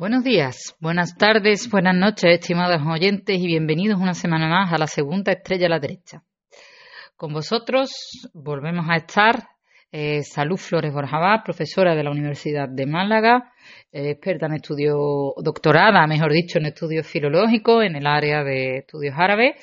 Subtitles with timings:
[0.00, 4.86] Buenos días, buenas tardes, buenas noches, estimados oyentes, y bienvenidos una semana más a la
[4.86, 6.22] segunda estrella a la derecha.
[7.16, 7.90] Con vosotros
[8.32, 9.46] volvemos a estar
[9.92, 13.52] eh, Salud Flores Borjabá, profesora de la Universidad de Málaga,
[13.92, 14.96] eh, experta en estudios,
[15.44, 19.56] doctorada, mejor dicho, en estudios filológicos en el área de estudios árabes.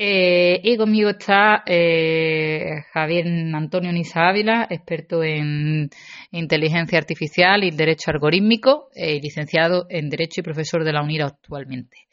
[0.00, 5.90] Eh, y conmigo está Javier Antonio Nisa Ávila, experto en
[6.30, 12.08] inteligencia artificial y derecho algorítmico, licenciado en Derecho y profesor de la UNIRA actualmente.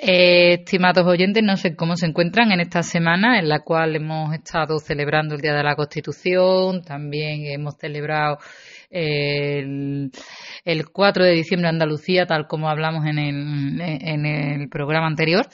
[0.00, 4.32] Eh, estimados oyentes, no sé cómo se encuentran en esta semana en la cual hemos
[4.32, 8.38] estado celebrando el Día de la Constitución, también hemos celebrado
[8.90, 10.12] el,
[10.92, 15.46] 4 de diciembre Andalucía, tal como hablamos en el, en el programa anterior.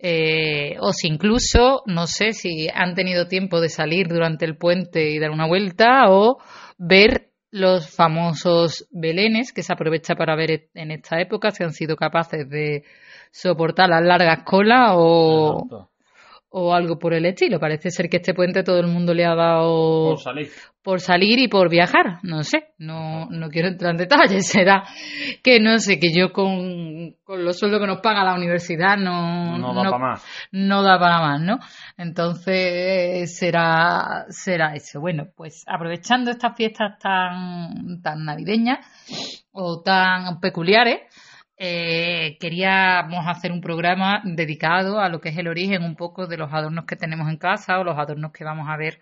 [0.00, 5.10] Eh, o si incluso, no sé si han tenido tiempo de salir durante el puente
[5.10, 6.38] y dar una vuelta o
[6.78, 11.96] ver los famosos belenes que se aprovecha para ver en esta época, si han sido
[11.96, 12.84] capaces de
[13.30, 15.87] soportar las largas colas o,
[16.50, 17.60] o algo por el estilo.
[17.60, 20.48] Parece ser que este puente todo el mundo le ha dado por salir,
[20.82, 22.20] por salir y por viajar.
[22.22, 24.48] No sé, no, no quiero entrar en detalles.
[24.48, 24.84] Será
[25.42, 29.58] que no sé, que yo con, con los sueldos que nos paga la universidad no,
[29.58, 30.26] no da para más.
[30.52, 31.58] No da para más, ¿no?
[31.96, 35.00] Entonces será, será eso.
[35.00, 38.78] Bueno, pues aprovechando estas fiestas tan, tan navideñas
[39.52, 41.00] o tan peculiares,
[41.58, 46.36] eh, queríamos hacer un programa dedicado a lo que es el origen un poco de
[46.36, 49.00] los adornos que tenemos en casa o los adornos que vamos a ver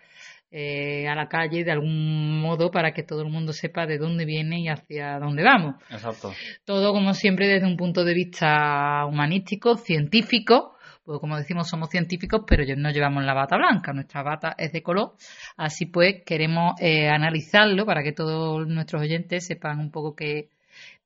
[0.49, 4.25] eh, a la calle de algún modo para que todo el mundo sepa de dónde
[4.25, 5.75] viene y hacia dónde vamos.
[5.91, 6.33] Exacto.
[6.65, 12.41] Todo como siempre desde un punto de vista humanístico, científico, pues como decimos somos científicos,
[12.47, 15.13] pero no llevamos la bata blanca, nuestra bata es de color,
[15.57, 20.49] así pues queremos eh, analizarlo para que todos nuestros oyentes sepan un poco qué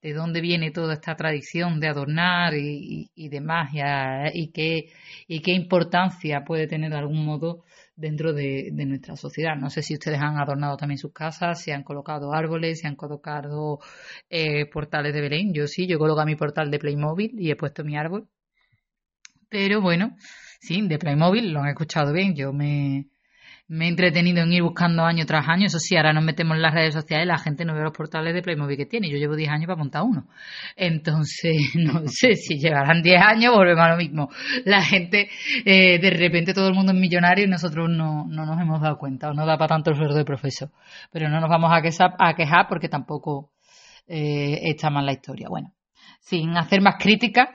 [0.02, 4.92] de dónde viene toda esta tradición de adornar y, y, de magia y qué,
[5.28, 7.64] y qué importancia puede tener de algún modo
[7.96, 9.56] dentro de, nuestra sociedad.
[9.56, 12.96] No sé si ustedes han adornado también sus casas, si han colocado árboles, si han
[12.96, 13.80] colocado
[14.30, 15.54] eh, portales de Belén.
[15.54, 18.28] Yo sí, yo coloco mi portal de Playmobil y he puesto mi árbol.
[19.50, 20.16] Pero bueno,
[20.60, 22.36] sí, de Playmobil lo han escuchado bien.
[22.36, 23.08] Yo me,
[23.72, 25.68] me he entretenido en ir buscando año tras año.
[25.68, 28.34] Eso sí, ahora nos metemos en las redes sociales, la gente no ve los portales
[28.34, 29.10] de Playmobil que tiene.
[29.10, 30.26] Yo llevo 10 años para montar uno.
[30.76, 34.30] Entonces, no sé si llevarán 10 años, volvemos a lo mismo.
[34.66, 35.30] La gente,
[35.64, 38.98] eh, de repente todo el mundo es millonario y nosotros no, no nos hemos dado
[38.98, 40.70] cuenta, o no da para tanto el sueldo de profesor.
[41.10, 43.52] Pero no nos vamos a quejar, a quejar porque tampoco
[44.06, 45.48] eh, está mal la historia.
[45.50, 45.72] Bueno,
[46.20, 47.48] sin hacer más críticas,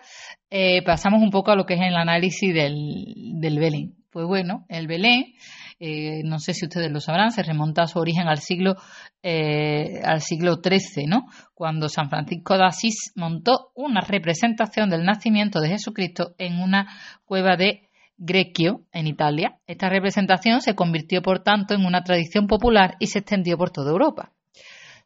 [0.49, 3.97] eh, pasamos un poco a lo que es el análisis del, del Belén.
[4.11, 5.35] Pues bueno, el Belén
[5.79, 8.77] eh, no sé si ustedes lo sabrán, se remonta a su origen al siglo,
[9.23, 11.27] eh, al siglo XIII, ¿no?
[11.55, 16.87] cuando San Francisco de Asís montó una representación del nacimiento de Jesucristo en una
[17.25, 17.89] cueva de
[18.19, 19.59] Greccio, en Italia.
[19.67, 23.91] Esta representación se convirtió, por tanto, en una tradición popular y se extendió por toda
[23.91, 24.33] Europa.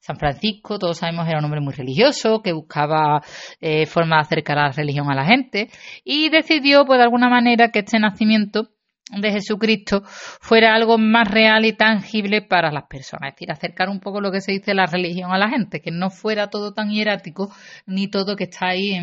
[0.01, 3.21] San Francisco, todos sabemos, era un hombre muy religioso, que buscaba
[3.61, 5.69] eh, formas de acercar a la religión a la gente
[6.05, 8.71] y decidió, pues de alguna manera, que este nacimiento
[9.11, 14.01] de Jesucristo fuera algo más real y tangible para las personas, es decir, acercar un
[14.01, 16.91] poco lo que se dice la religión a la gente, que no fuera todo tan
[16.91, 17.53] hierático
[17.87, 18.95] ni todo que está ahí,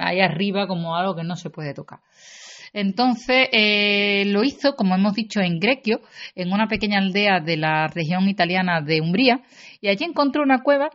[0.00, 2.00] ahí arriba como algo que no se puede tocar.
[2.72, 6.00] Entonces eh, lo hizo, como hemos dicho, en Grequio,
[6.34, 9.42] en una pequeña aldea de la región italiana de Umbría,
[9.80, 10.90] y allí encontró una cueva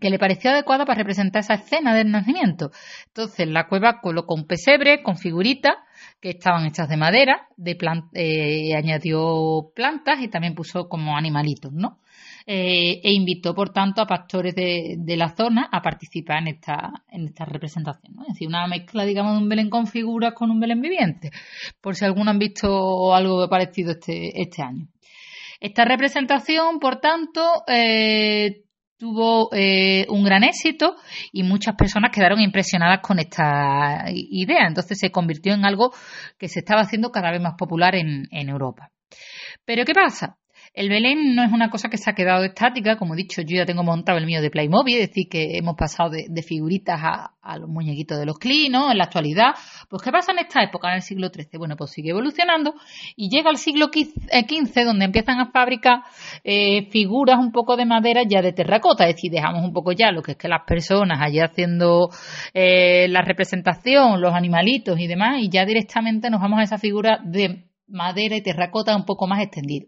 [0.00, 2.70] que le pareció adecuada para representar esa escena del nacimiento.
[3.06, 5.74] Entonces la cueva colocó un pesebre con figuritas
[6.20, 7.78] que estaban hechas de madera, de
[8.14, 12.00] eh, añadió plantas y también puso como animalitos, ¿no?
[12.50, 17.26] Eh, e invitó, por tanto, a pastores de, la zona a participar en esta, en
[17.26, 18.14] esta representación.
[18.22, 21.30] Es decir, una mezcla, digamos, de un Belén con figuras con un Belén viviente,
[21.80, 24.88] por si alguno han visto algo parecido este, este año.
[25.60, 28.62] Esta representación, por tanto, eh,
[28.98, 30.96] tuvo eh, un gran éxito
[31.32, 34.66] y muchas personas quedaron impresionadas con esta idea.
[34.66, 35.92] Entonces se convirtió en algo
[36.36, 38.90] que se estaba haciendo cada vez más popular en, en Europa.
[39.64, 40.36] Pero ¿qué pasa?
[40.78, 43.56] El Belén no es una cosa que se ha quedado estática, como he dicho, yo
[43.56, 47.58] ya tengo montado el mío de Playmobil, es decir, que hemos pasado de, figuritas a,
[47.58, 49.56] los muñequitos de los clinos en la actualidad.
[49.90, 51.58] Pues, ¿qué pasa en esta época, en el siglo XIII?
[51.58, 52.74] Bueno, pues sigue evolucionando
[53.16, 56.02] y llega al siglo XV, eh, donde empiezan a fabricar
[56.44, 60.12] eh, figuras un poco de madera ya de terracota, es decir, dejamos un poco ya
[60.12, 62.10] lo que es que las personas allí haciendo
[62.54, 67.18] eh, la representación, los animalitos y demás, y ya directamente nos vamos a esa figura
[67.24, 69.86] de madera y terracota un poco más extendida.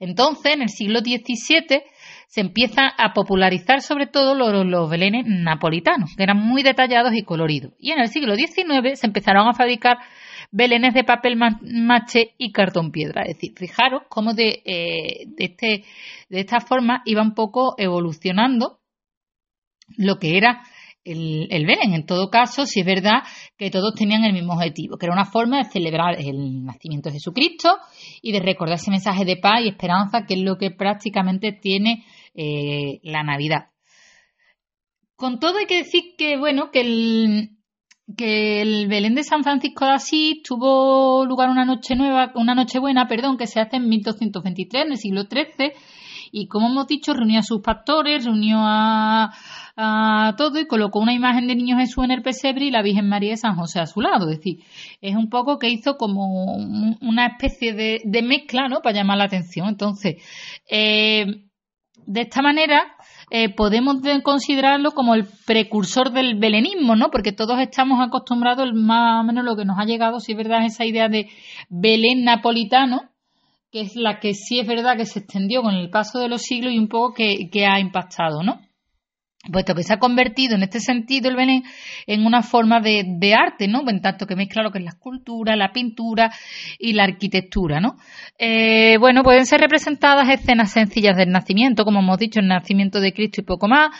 [0.00, 1.82] Entonces, en el siglo XVII
[2.26, 7.72] se empieza a popularizar sobre todo los, belenes napolitanos, que eran muy detallados y coloridos.
[7.78, 9.98] Y en el siglo XIX se empezaron a fabricar
[10.50, 13.22] belenes de papel mache y cartón piedra.
[13.22, 15.84] Es decir, fijaros cómo de, eh, de, este,
[16.28, 18.78] de esta forma iba un poco evolucionando
[19.96, 20.62] lo que era
[21.04, 21.94] el, el, Belén.
[21.94, 23.22] En todo caso, si es verdad
[23.56, 27.14] que todos tenían el mismo objetivo, que era una forma de celebrar el nacimiento de
[27.14, 27.76] Jesucristo
[28.22, 32.04] y de recordar ese mensaje de paz y esperanza, que es lo que prácticamente tiene
[32.34, 33.70] eh, la Navidad.
[35.16, 37.50] Con todo hay que decir que, bueno, que el,
[38.16, 42.78] que el Belén de San Francisco de Asís tuvo lugar una noche nueva, una noche
[42.78, 45.72] buena, perdón, que se hace en 1223, en el siglo XIII,
[46.36, 49.30] y como hemos dicho, reunió a sus pastores, reunió a,
[50.36, 53.30] todo y colocó una imagen de Niño Jesús en el pesebre y la Virgen María
[53.30, 54.28] de San José a su lado.
[54.28, 54.64] Es decir,
[55.00, 56.56] es un poco que hizo como
[57.00, 58.80] una especie de, de mezcla, ¿no?
[58.80, 59.68] Para llamar la atención.
[59.68, 60.16] Entonces,
[60.68, 61.44] eh,
[62.04, 62.82] de esta manera,
[63.30, 67.10] eh, podemos considerarlo como el precursor del belenismo, ¿no?
[67.12, 70.64] Porque todos estamos acostumbrados, más o menos lo que nos ha llegado, si es verdad,
[70.66, 71.28] esa idea de
[71.68, 73.13] Belén napolitano,
[73.74, 76.42] que es la que sí es verdad que se extendió con el paso de los
[76.42, 78.60] siglos y un poco que, que ha impactado, ¿no?
[79.52, 81.62] Puesto que se ha convertido en este sentido el Belén
[82.06, 83.82] en una forma de, arte, ¿no?
[83.88, 86.30] En tanto que mezcla lo que es la escultura, la pintura
[86.78, 87.96] y la arquitectura, ¿no?
[88.38, 93.12] Eh, bueno, pueden ser representadas escenas sencillas del nacimiento, como hemos dicho, el nacimiento de
[93.12, 93.90] Cristo y poco más.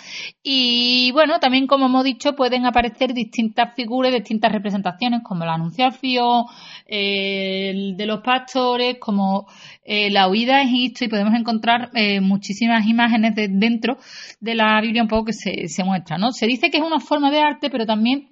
[0.42, 6.44] Y bueno, también como hemos dicho, pueden aparecer distintas figuras, distintas representaciones, como la anunciación,
[6.86, 9.46] eh, el de los pastores, como
[9.84, 13.98] eh, la huida a Egipto, y podemos encontrar eh, muchísimas imágenes de, dentro
[14.40, 16.32] de la Biblia un poco que se, muestra, ¿no?
[16.32, 18.30] Se dice que es una forma de arte, pero también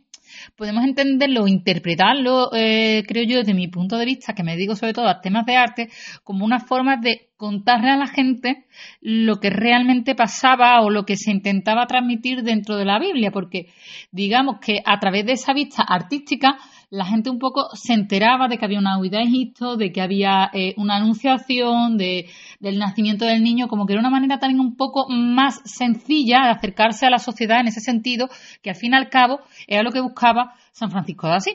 [0.56, 4.94] podemos entenderlo, interpretarlo, eh, creo yo, desde mi punto de vista, que me digo sobre
[4.94, 5.88] todo a temas de arte,
[6.24, 8.66] como una forma de contarle a la gente
[9.00, 13.66] lo que realmente pasaba o lo que se intentaba transmitir dentro de la Biblia, porque
[14.10, 16.56] digamos que a través de esa vista artística
[16.92, 20.02] la gente un poco se enteraba de que había una huida de Egipto, de que
[20.02, 22.28] había eh, una anunciación de,
[22.60, 26.50] del nacimiento del niño, como que era una manera también un poco más sencilla de
[26.50, 28.28] acercarse a la sociedad en ese sentido,
[28.62, 31.54] que al fin y al cabo era lo que buscaba San Francisco de Asís.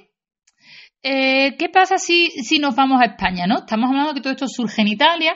[1.04, 3.46] Eh, ¿Qué pasa si, si nos vamos a España?
[3.46, 3.60] ¿no?
[3.60, 5.34] Estamos hablando de que todo esto surge en Italia.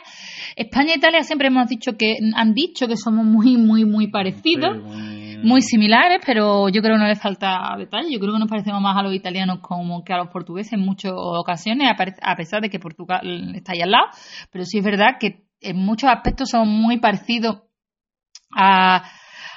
[0.55, 4.81] España e Italia siempre hemos dicho que han dicho que somos muy, muy, muy parecidos
[4.81, 5.30] muy
[5.61, 8.11] similares, pero yo creo que no le falta detalle.
[8.11, 10.81] Yo creo que nos parecemos más a los italianos como que a los portugueses en
[10.81, 11.91] muchas ocasiones,
[12.21, 14.07] a pesar de que Portugal está ahí al lado.
[14.51, 17.63] Pero sí es verdad que en muchos aspectos son muy parecidos
[18.55, 19.03] a,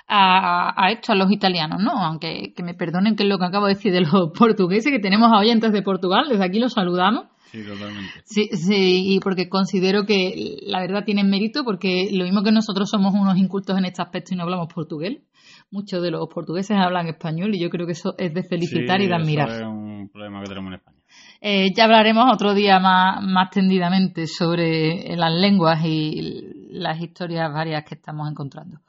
[0.07, 1.93] a, esto, a los italianos, ¿no?
[1.93, 4.99] Aunque que me perdonen que es lo que acabo de decir de los portugueses, que
[4.99, 7.27] tenemos a oyentes de Portugal, desde aquí los saludamos.
[7.55, 8.11] Sí, totalmente.
[8.25, 12.91] Sí, sí, y porque considero que la verdad tienen mérito, porque lo mismo que nosotros
[12.91, 15.23] somos unos incultos en este aspecto y no hablamos portugués,
[15.71, 19.07] muchos de los portugueses hablan español y yo creo que eso es de felicitar y
[19.07, 19.51] de admirar.
[19.51, 20.99] Eso es un problema que tenemos en España.
[21.41, 27.85] Eh, ya hablaremos otro día más, más tendidamente sobre las lenguas y las historias varias
[27.85, 28.81] que estamos encontrando.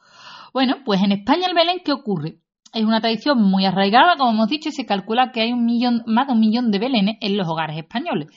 [0.53, 2.39] Bueno, pues en España el Belén, ¿qué ocurre?
[2.73, 6.03] Es una tradición muy arraigada, como hemos dicho, y se calcula que hay un millón,
[6.07, 8.27] más de un millón de belenes en los hogares españoles.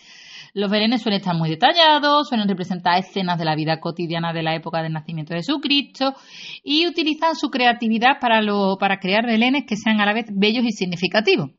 [0.59, 4.57] Los belenes suelen estar muy detallados, suelen representar escenas de la vida cotidiana de la
[4.57, 6.17] época del nacimiento de Jesucristo
[6.65, 11.51] y utilizan su creatividad para, crear belenes que sean a la vez bellos y significativos.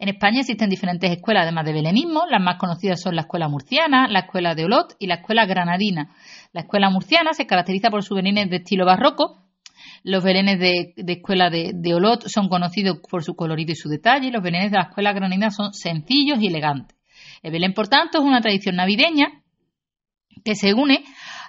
[0.00, 2.24] En España existen diferentes escuelas además de belenismo.
[2.28, 6.10] Las más conocidas son la escuela murciana, la escuela de Olot y la escuela granadina.
[6.52, 9.46] La escuela murciana se caracteriza por sus belenes de estilo barroco.
[10.02, 14.32] Los belenes de, escuela de, Olot son conocidos por su colorido y su detalle.
[14.32, 17.01] Los belenes de la escuela granadina son sencillos y elegantes.
[17.42, 19.42] El Belén, por tanto, es una tradición navideña
[20.44, 21.04] que se une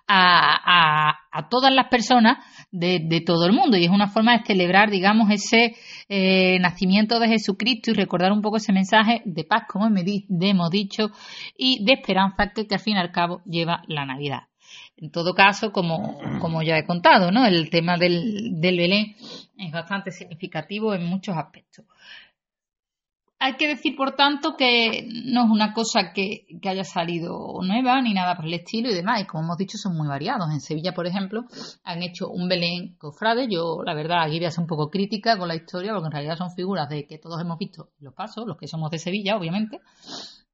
[0.07, 1.19] a,
[1.49, 2.37] todas las personas
[2.71, 5.75] de, todo el mundo y es una forma de celebrar, digamos, ese
[6.09, 11.09] eh, nacimiento de Jesucristo y recordar un poco ese mensaje de paz, como hemos dicho,
[11.57, 14.43] y de esperanza que, al fin y al cabo lleva la Navidad.
[14.97, 17.45] En todo caso, como, como ya he contado, ¿no?
[17.45, 19.15] el tema del, del Belén
[19.57, 21.85] es bastante significativo en muchos aspectos.
[23.45, 28.13] Hay que decir, por tanto, que no es una cosa que, haya salido nueva ni
[28.13, 29.19] nada por el estilo y demás.
[29.19, 30.49] Y como hemos dicho, son muy variados.
[30.49, 31.43] En Sevilla, por ejemplo,
[31.83, 33.49] han hecho un Belén cofrade.
[33.49, 36.13] Yo, la verdad, aquí voy a ser un poco crítica con la historia, porque en
[36.13, 39.35] realidad son figuras de que todos hemos visto los pasos, los que somos de Sevilla,
[39.35, 39.81] obviamente.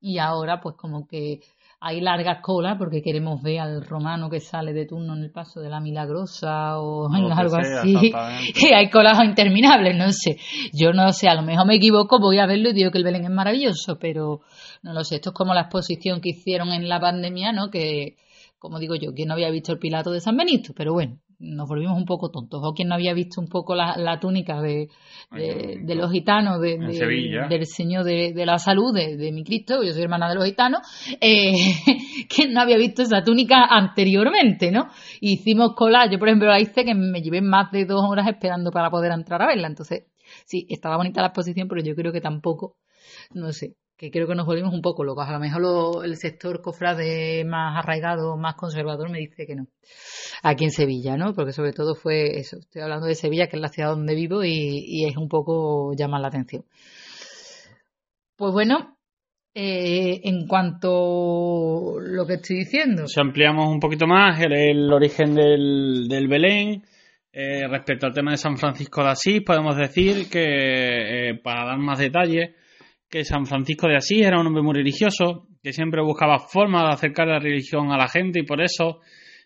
[0.02, 1.42] Y ahora, pues como que
[1.82, 5.62] hay largas colas porque queremos ver al romano que sale de turno en el paso
[5.62, 8.12] de la milagrosa o algo así.
[8.54, 10.38] Y hay colas interminables, no sé.
[10.74, 13.06] Yo no sé, a lo mejor me equivoco, voy a verlo y digo que el
[13.06, 14.42] Belén es maravilloso, pero
[14.84, 15.16] no lo sé.
[15.16, 17.70] Esto es como la exposición que hicieron en la pandemia, ¿no?
[17.70, 18.18] Que,
[18.58, 21.68] como digo yo, que no había visto el Pilato de San Benito, pero bueno, nos
[21.68, 22.62] volvimos un poco tontos.
[22.64, 24.90] O quien no había visto un poco la, túnica de,
[25.32, 26.78] de, los gitanos, de,
[27.50, 30.82] del Señor de, la Salud, de, mi Cristo, yo soy hermana de los gitanos,
[31.22, 31.54] eh,
[32.30, 34.90] quien no había visto esa túnica anteriormente, ¿no?
[35.22, 38.72] Hicimos cola, yo por ejemplo la hice que me llevé más de dos horas esperando
[38.72, 39.68] para poder entrar a verla.
[39.68, 40.06] Entonces,
[40.46, 42.76] sí, estaba bonita la exposición, pero yo creo que tampoco,
[43.34, 45.28] no sé, que creo que nos volvimos un poco locos.
[45.28, 49.68] A lo mejor el sector cofrade más arraigado, más conservador, me dice que no.
[50.42, 51.36] Aquí en Sevilla, ¿no?
[51.36, 52.60] Porque sobre todo fue eso.
[52.60, 56.22] Estoy hablando de Sevilla, que es la ciudad donde vivo y, es un poco llamar
[56.22, 56.64] la atención.
[58.38, 58.98] Pues bueno,
[59.54, 63.06] eh, en cuanto a lo que estoy diciendo.
[63.06, 66.84] Si ampliamos un poquito más el, origen del, Belén,
[67.34, 71.80] eh, respecto al tema de San Francisco de Asís, podemos decir que, eh, para dar
[71.80, 72.52] más detalles,
[73.10, 76.94] que San Francisco de Asís era un hombre muy religioso, que siempre buscaba formas de
[76.94, 79.00] acercar la religión a la gente y por eso,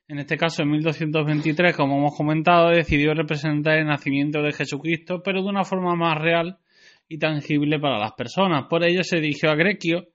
[0.07, 5.41] en este caso en 1223, como hemos comentado, decidió representar el nacimiento de Jesucristo, pero
[5.41, 6.57] de una forma más real
[7.07, 8.65] y tangible para las personas.
[8.69, 10.07] Por ello se dirigió a Grequio,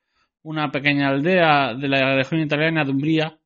[0.42, 3.38] una pequeña aldea de la región italiana de Umbría,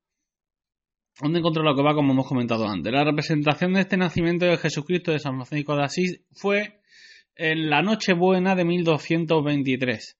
[1.20, 2.92] donde encontró lo que va como hemos comentado antes.
[2.92, 6.81] La representación de este nacimiento de Jesucristo de San Francisco de Asís fue
[7.36, 10.18] en la Nochebuena de 1223.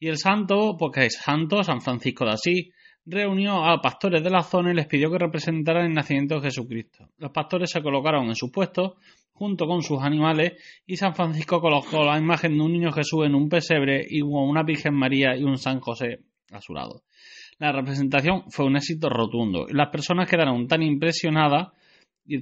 [0.00, 2.74] Y el santo, porque es santo, San Francisco de Asís,
[3.06, 7.08] reunió a pastores de la zona y les pidió que representaran el nacimiento de Jesucristo.
[7.18, 8.94] Los pastores se colocaron en sus puestos
[9.32, 10.52] junto con sus animales
[10.86, 14.62] y San Francisco colocó la imagen de un niño Jesús en un pesebre y una
[14.62, 16.20] Virgen María y un San José
[16.52, 17.02] a su lado.
[17.58, 21.68] La representación fue un éxito rotundo y las personas quedaron tan impresionadas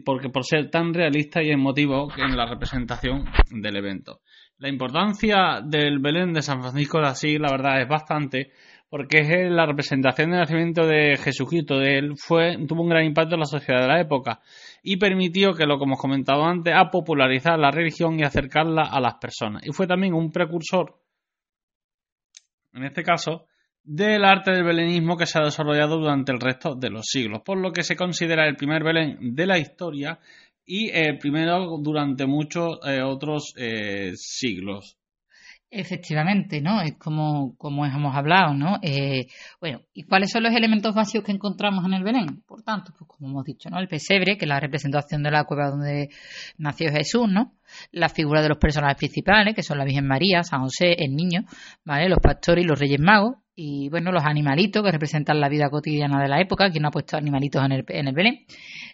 [0.05, 4.21] porque por ser tan realista y emotivo en la representación del evento.
[4.59, 8.53] La importancia del Belén de San Francisco de Asís, la verdad, es bastante,
[8.89, 13.35] porque es la representación del nacimiento de Jesucristo, de él, fue, tuvo un gran impacto
[13.35, 14.41] en la sociedad de la época
[14.83, 19.01] y permitió que, lo que hemos comentado antes, a popularizar la religión y acercarla a
[19.01, 19.67] las personas.
[19.67, 20.95] Y fue también un precursor,
[22.75, 23.47] en este caso,
[23.85, 27.59] del arte del belenismo que se ha desarrollado durante el resto de los siglos, por
[27.59, 30.19] lo que se considera el primer Belén de la historia
[30.65, 34.97] y el primero durante muchos eh, otros eh, siglos.
[35.75, 36.83] Efectivamente, ¿no?
[36.83, 38.79] Es como, como hemos hablado, ¿no?
[38.83, 39.27] Eh,
[39.59, 42.43] bueno, ¿y cuáles son los elementos básicos que encontramos en el Belén?
[42.47, 43.81] Por tanto, pues como hemos dicho, ¿no?
[43.81, 46.11] El pesebre, que es la representación de la cueva donde
[46.59, 47.55] nació Jesús, ¿no?
[47.91, 51.47] La figura de los personajes principales, que son la Virgen María, San José, el niño,
[51.87, 52.11] ¿vale?
[52.11, 56.23] Los pastores y los reyes magos, y bueno, los animalitos que representan la vida cotidiana
[56.23, 58.47] de la época, quien no ha puesto animalitos en el, en el Belén,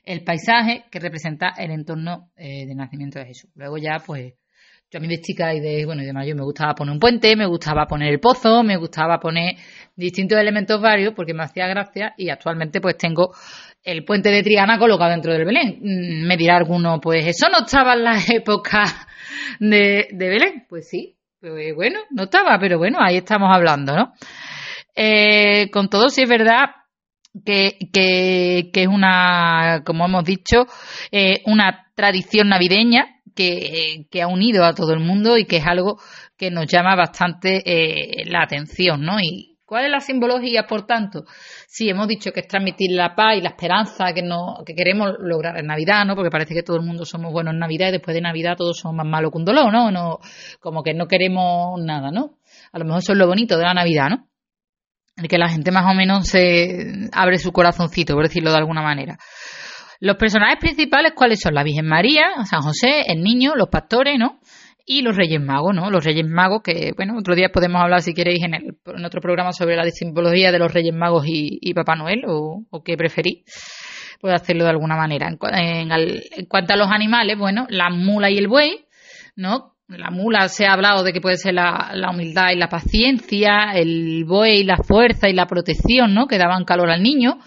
[0.04, 3.50] el paisaje que representa el entorno eh, de nacimiento de Jesús.
[3.54, 4.34] Luego ya, pues,
[4.90, 6.98] yo a mí de chica y de, bueno, y de mayor me gustaba poner un
[6.98, 9.54] puente, me gustaba poner el pozo, me gustaba poner
[9.94, 13.34] distintos elementos varios porque me hacía gracia y actualmente pues tengo
[13.84, 15.78] el puente de Triana colocado dentro del Belén.
[15.82, 19.06] Mm, me dirá alguno, pues eso no estaba en la época
[19.60, 20.64] de, de Belén.
[20.68, 24.12] Pues sí, pues bueno, no estaba, pero bueno, ahí estamos hablando, ¿no?
[24.95, 26.71] Eh, con todo, sí es verdad
[27.45, 30.66] que, que, es una, como hemos dicho,
[31.12, 35.66] eh, una tradición navideña que, que, ha unido a todo el mundo y que es
[35.66, 36.00] algo
[36.37, 39.21] que nos llama bastante eh, la atención, ¿no?
[39.21, 41.25] Y ¿cuál es la simbología, por tanto?
[41.66, 45.10] Sí, hemos dicho que es transmitir la paz y la esperanza que, no, que queremos
[45.20, 46.16] lograr en Navidad, ¿no?
[46.16, 48.78] Porque parece que todo el mundo somos buenos en Navidad y después de Navidad todos
[48.78, 49.90] somos más malos que un dolor, ¿no?
[49.90, 50.20] no
[50.58, 52.38] como que no queremos nada, ¿no?
[52.72, 54.28] A lo mejor eso es lo bonito de la Navidad, ¿no?
[55.18, 58.82] el que la gente más o menos se abre su corazoncito, por decirlo de alguna
[58.82, 59.18] manera.
[60.00, 61.54] Los personajes principales, ¿cuáles son?
[61.54, 64.38] La Virgen María, San José, el niño, los pastores, ¿no?
[64.90, 65.90] Y los Reyes Magos, ¿no?
[65.90, 69.21] Los Reyes Magos, que, bueno, otro día podemos hablar, si queréis, en, el, en otro
[69.21, 73.45] programa sobre la simbología de los Reyes Magos y, Papá Noel, o, o qué preferís.
[74.18, 75.28] Puedo hacerlo de alguna manera.
[75.28, 78.87] En, en cuanto a los animales, bueno, la mula y el buey,
[79.37, 79.75] ¿no?
[79.88, 84.25] la mula se ha hablado de que puede ser la, humildad y la paciencia, el
[84.26, 86.26] buey, la fuerza y la protección, ¿no?
[86.26, 87.38] Que daban calor al niño.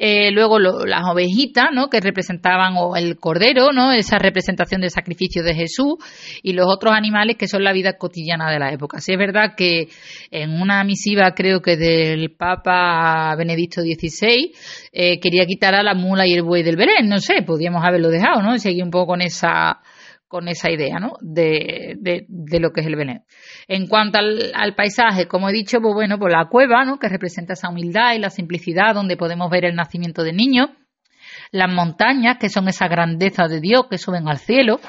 [0.00, 1.88] Eh, luego las ovejitas, ¿no?
[1.90, 3.90] Que representaban, o el cordero, ¿no?
[3.90, 5.96] Esa representación del sacrificio de Jesús.
[6.42, 9.00] Y los otros animales que son la vida cotidiana de la época.
[9.00, 9.88] Sí es verdad que
[10.30, 14.52] en una misiva, creo que del Papa Benedicto XVI,
[14.92, 17.08] eh, quería quitar a la mula y el buey del Belén.
[17.08, 18.56] No sé, podíamos haberlo dejado, ¿no?
[18.58, 19.80] Seguir un poco con esa
[20.28, 21.14] con esa idea ¿no?
[21.20, 23.24] de, de, lo que es el Belén.
[23.66, 26.98] En cuanto al, paisaje, como he dicho, pues bueno, pues la cueva, ¿no?
[26.98, 30.70] que representa esa humildad y la simplicidad, donde podemos ver el nacimiento del niño,
[31.50, 34.80] las montañas, que son esa grandeza de Dios que suben al cielo,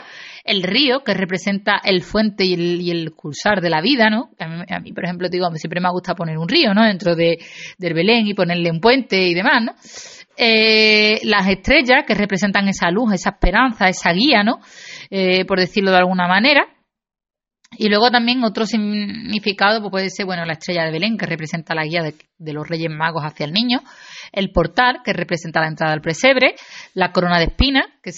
[0.43, 4.31] el río, que representa el fuente y el, y el cursar de la vida, ¿no?
[4.39, 6.83] A mí, por ejemplo, digo, siempre me gusta poner un río, ¿no?
[6.83, 7.37] Dentro de,
[7.77, 9.73] del Belén y ponerle un puente y demás, ¿no?
[10.41, 14.61] eh, las estrellas que representan esa luz, esa esperanza, esa guía, ¿no?
[15.09, 16.65] Eh, por decirlo de alguna manera.
[17.77, 21.75] Y luego también otro significado pues puede ser, bueno, la estrella de Belén, que representa
[21.75, 23.81] la guía de, los Reyes Magos hacia el niño,
[24.31, 26.55] el portal, que representa la entrada al presebre,
[26.95, 28.11] la corona de espinas, que,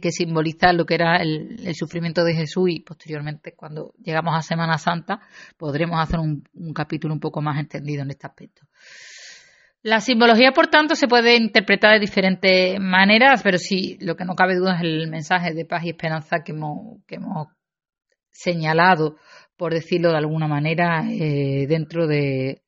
[0.00, 4.78] que simboliza lo que era el, sufrimiento de Jesús y posteriormente, cuando llegamos a Semana
[4.78, 5.20] Santa,
[5.56, 8.62] podremos hacer un, un capítulo un poco más entendido en este aspecto.
[9.82, 14.36] La simbología, por tanto, se puede interpretar de diferentes maneras, pero sí, lo que no
[14.36, 17.48] cabe duda es el mensaje de paz y esperanza que hemos, que hemos
[18.30, 19.16] señalado,
[19.56, 22.61] por decirlo de alguna manera, eh, dentro de,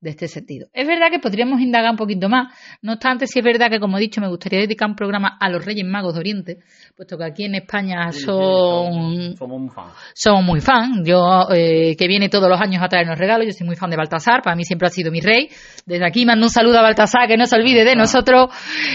[0.00, 0.68] de este sentido.
[0.72, 3.98] Es verdad que podríamos indagar un poquito más, no obstante, si es verdad que, como
[3.98, 6.58] he dicho, me gustaría dedicar un programa a los Reyes Magos de Oriente,
[6.96, 9.86] puesto que aquí en España son, somos muy fan.
[10.14, 11.04] Somos muy fan.
[11.04, 13.96] Yo, eh, que viene todos los años a traernos regalos, yo soy muy fan de
[13.96, 15.48] Baltasar, para mí siempre ha sido mi rey.
[15.84, 18.48] Desde aquí mando un saludo a Baltasar, que no se olvide de nosotros.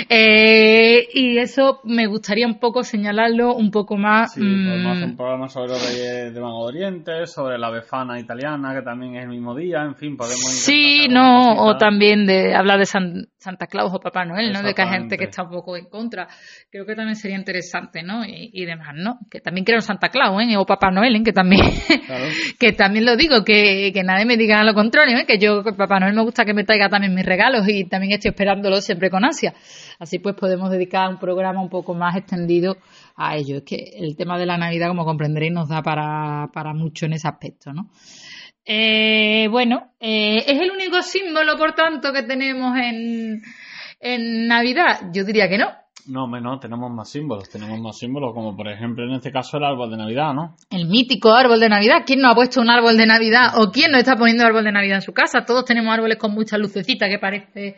[0.09, 4.33] Eh, y eso me gustaría un poco señalarlo un poco más.
[4.33, 7.69] Sí, podemos hacer un mm, programa sobre los Reyes de Mago de Oriente, sobre la
[7.69, 10.39] Befana italiana, que también es el mismo día, en fin, podemos.
[10.39, 14.61] Sí, no, o también de hablar de Santa Claus o Papá Noel, ¿no?
[14.61, 16.27] De que hay gente que está un poco en contra.
[16.71, 18.23] Creo que también sería interesante, ¿no?
[18.25, 19.19] Y, demás, ¿no?
[19.29, 20.57] Que también quiero Santa Claus, ¿eh?
[20.57, 21.23] O Papá Noel, ¿eh?
[21.23, 21.61] Que también,
[22.59, 25.25] que también lo digo, que, que nadie me diga lo contrario, ¿eh?
[25.25, 28.29] Que yo, Papá Noel me gusta que me traiga también mis regalos y también estoy
[28.29, 29.53] esperándolo siempre con ansia.
[29.99, 32.77] Así pues podemos dedicar un programa un poco más extendido
[33.15, 33.57] a ello.
[33.57, 37.13] Es que el tema de la Navidad, como comprenderéis, nos da para, para mucho en
[37.13, 37.89] ese aspecto, ¿no?
[38.65, 43.41] Eh, bueno, eh, ¿es el único símbolo, por tanto, que tenemos en,
[43.99, 45.11] en Navidad?
[45.13, 45.67] Yo diría que no.
[46.07, 47.49] No, no, tenemos más símbolos.
[47.49, 50.55] Tenemos más símbolos, como por ejemplo en este caso el árbol de Navidad, ¿no?
[50.69, 52.03] El mítico árbol de Navidad.
[52.05, 54.71] ¿Quién no ha puesto un árbol de Navidad o quién no está poniendo árbol de
[54.71, 55.45] Navidad en su casa?
[55.45, 57.77] Todos tenemos árboles con muchas lucecitas que parece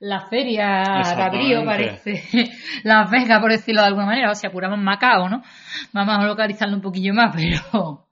[0.00, 0.82] la feria
[1.14, 2.50] de abril, parece
[2.82, 4.30] la Vega, por decirlo de alguna manera.
[4.32, 5.42] O sea, apuramos Macao, ¿no?
[5.92, 8.07] Vamos a localizarlo un poquillo más, pero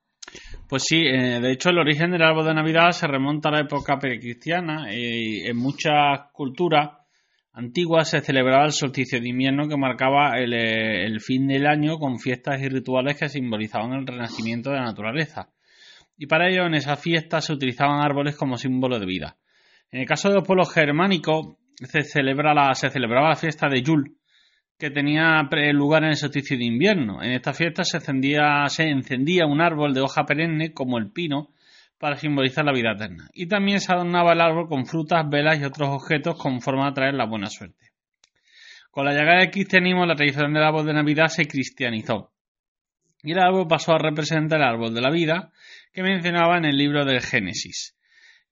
[0.68, 3.60] pues sí, eh, de hecho el origen del árbol de Navidad se remonta a la
[3.60, 6.90] época precristiana y en muchas culturas
[7.52, 11.98] antiguas se celebraba el solsticio de invierno que marcaba el, eh, el, fin del año
[11.98, 15.50] con fiestas y rituales que simbolizaban el renacimiento de la naturaleza.
[16.18, 19.36] Y para ello en esas fiestas se utilizaban árboles como símbolo de vida.
[19.90, 23.82] En el caso de los pueblos germánicos se, celebra la, se celebraba la fiesta de
[23.82, 24.12] Yule,
[24.78, 27.22] que tenía lugar en el solsticio de invierno.
[27.22, 31.50] En esta fiesta se encendía, se encendía un árbol de hoja perenne como el pino
[31.98, 33.28] para simbolizar la vida eterna.
[33.32, 36.90] Y también se adornaba el árbol con frutas, velas y otros objetos con forma de
[36.90, 37.86] atraer la buena suerte.
[38.90, 42.32] Con la llegada del cristianismo, la tradición del árbol de Navidad se cristianizó.
[43.22, 45.52] Y el árbol pasó a representar el árbol de la vida
[45.92, 47.96] que mencionaba en el libro del Génesis.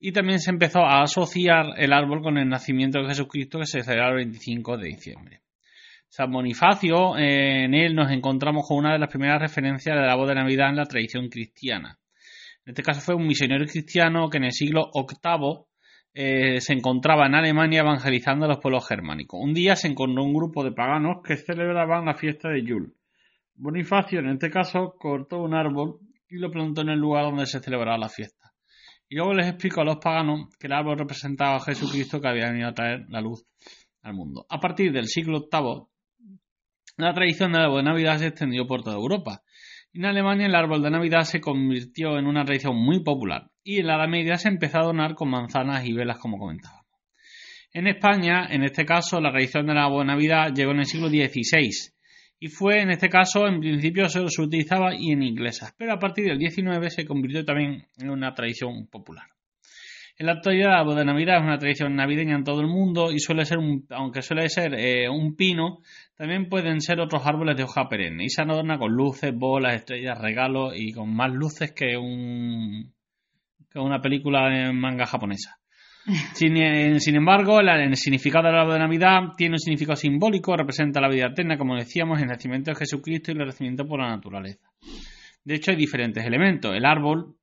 [0.01, 3.83] Y también se empezó a asociar el árbol con el nacimiento de Jesucristo que se
[3.83, 5.44] celebra el 25 de diciembre.
[6.17, 10.15] San Bonifacio, eh, en él nos encontramos con una de las primeras referencias de la
[10.15, 11.99] voz de Navidad en la tradición cristiana.
[12.65, 15.65] En este caso fue un misionero cristiano que en el siglo VIII
[16.15, 19.41] eh, se encontraba en Alemania evangelizando a los pueblos germánicos.
[19.43, 22.93] Un día se encontró un grupo de paganos que celebraban la fiesta de Yule.
[23.57, 25.99] Bonifacio, en este caso, cortó un árbol
[26.29, 28.53] y lo plantó en el lugar donde se celebraba la fiesta.
[29.09, 32.51] Y luego les explicó a los paganos que el árbol representaba a Jesucristo que había
[32.51, 33.45] venido a traer la luz
[34.03, 34.47] al mundo.
[34.49, 35.89] A partir del siglo VIII,
[36.97, 39.43] la tradición del árbol de Navidad se extendió por toda Europa.
[39.93, 43.87] En Alemania el árbol de Navidad se convirtió en una tradición muy popular y en
[43.87, 46.85] la Edad Media se empezó a donar con manzanas y velas como comentábamos.
[47.73, 51.09] En España, en este caso, la tradición del árbol de Navidad llegó en el siglo
[51.09, 51.93] XVI
[52.39, 55.99] y fue, en este caso, en principio solo se utilizaba y en inglesas, pero a
[55.99, 59.27] partir del XIX se convirtió también en una tradición popular.
[60.17, 63.11] En la actualidad, la árbol de Navidad es una tradición navideña en todo el mundo
[63.11, 65.81] y suele ser, un, aunque suele ser eh, un pino,
[66.17, 70.19] también pueden ser otros árboles de hoja perenne y se adorna con luces, bolas, estrellas,
[70.21, 72.95] regalos y con más luces que, un,
[73.71, 75.59] que una película en manga japonesa.
[76.35, 81.01] Sin, eh, sin, embargo, el, significado del árbol de Navidad tiene un significado simbólico, representa
[81.01, 84.69] la vida eterna, como decíamos, el nacimiento de Jesucristo y el nacimiento por la naturaleza.
[85.43, 86.75] De hecho, hay diferentes elementos.
[86.77, 87.37] El árbol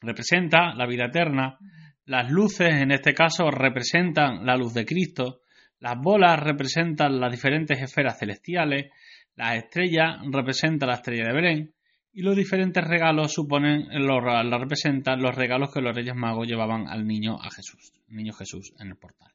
[0.00, 1.58] representa la vida eterna,
[2.06, 5.40] las luces, en este caso, representan la luz de Cristo,
[5.84, 8.90] las bolas representan las diferentes esferas celestiales,
[9.36, 11.74] las estrellas representan la estrella de Belén
[12.10, 17.06] y los diferentes regalos suponen los, representan los regalos que los Reyes Magos llevaban al
[17.06, 19.30] niño a Jesús, niño Jesús en el portal.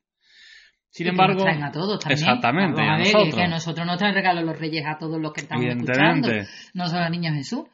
[0.89, 2.19] Sin embargo, a todos también.
[2.19, 3.35] exactamente, a, nosotros.
[3.35, 6.29] Que nosotros nos traen regalos los Reyes a todos los que estamos escuchando,
[6.73, 7.67] no solo al niño Jesús.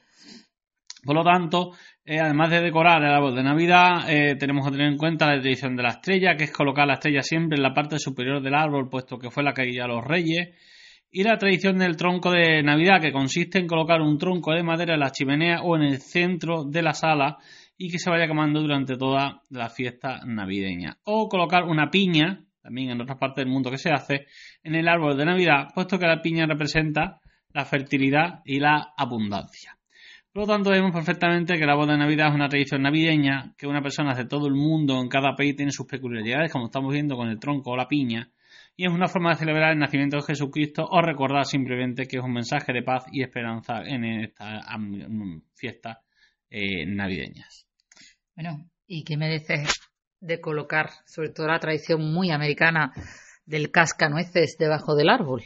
[1.02, 1.72] Por lo tanto,
[2.08, 5.42] eh, además de decorar el árbol de Navidad, eh, tenemos que tener en cuenta la
[5.42, 8.54] tradición de la estrella, que es colocar la estrella siempre en la parte superior del
[8.54, 10.50] árbol, puesto que fue la que guía a los reyes.
[11.10, 14.94] Y la tradición del tronco de Navidad, que consiste en colocar un tronco de madera
[14.94, 17.38] en la chimenea o en el centro de la sala
[17.76, 20.98] y que se vaya quemando durante toda la fiesta navideña.
[21.06, 24.28] O colocar una piña, también en otras partes del mundo que se hace,
[24.62, 27.20] en el árbol de Navidad, puesto que la piña representa
[27.52, 29.75] la fertilidad y la abundancia.
[30.36, 33.68] Por lo tanto, vemos perfectamente que la boda de Navidad es una tradición navideña, que
[33.68, 37.16] una persona de todo el mundo, en cada país, tiene sus peculiaridades, como estamos viendo
[37.16, 38.30] con el tronco o la piña,
[38.76, 42.22] y es una forma de celebrar el nacimiento de Jesucristo o recordar simplemente que es
[42.22, 44.62] un mensaje de paz y esperanza en estas
[45.54, 46.00] fiestas
[46.50, 47.66] eh, navideñas.
[48.36, 49.72] Bueno, ¿y qué me dices
[50.20, 52.92] de colocar, sobre todo la tradición muy americana,
[53.46, 55.44] del cascanueces debajo del árbol?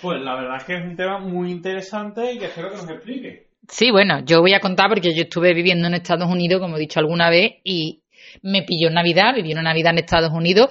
[0.00, 2.88] Pues la verdad es que es un tema muy interesante y que espero que nos
[2.88, 3.45] explique.
[3.68, 6.80] Sí, bueno, yo voy a contar porque yo estuve viviendo en Estados Unidos, como he
[6.80, 8.02] dicho alguna vez, y
[8.42, 10.68] me pilló en Navidad, viví una Navidad en Estados Unidos.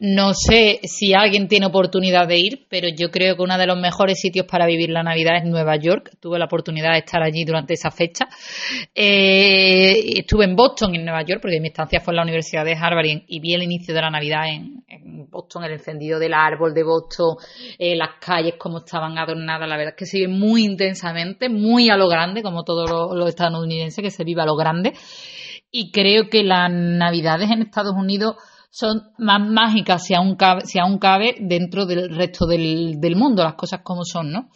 [0.00, 3.78] No sé si alguien tiene oportunidad de ir, pero yo creo que uno de los
[3.78, 6.12] mejores sitios para vivir la Navidad es Nueva York.
[6.20, 8.26] Tuve la oportunidad de estar allí durante esa fecha.
[8.94, 12.74] Eh, estuve en Boston, en Nueva York, porque mi estancia fue en la Universidad de
[12.74, 14.78] Harvard y, vi el inicio de la Navidad en,
[15.30, 17.36] Boston, el encendido del árbol de Boston,
[17.78, 19.68] eh, las calles como estaban adornadas.
[19.68, 23.28] La verdad es que se vive muy intensamente, muy a lo grande, como todos los
[23.28, 24.92] estadounidenses, que se vive a lo grande
[25.70, 28.36] y creo que las navidades en Estados Unidos
[28.70, 33.42] son más mágicas si aún cabe, si aún cabe dentro del resto del, del mundo,
[33.42, 34.50] las cosas como son, ¿no?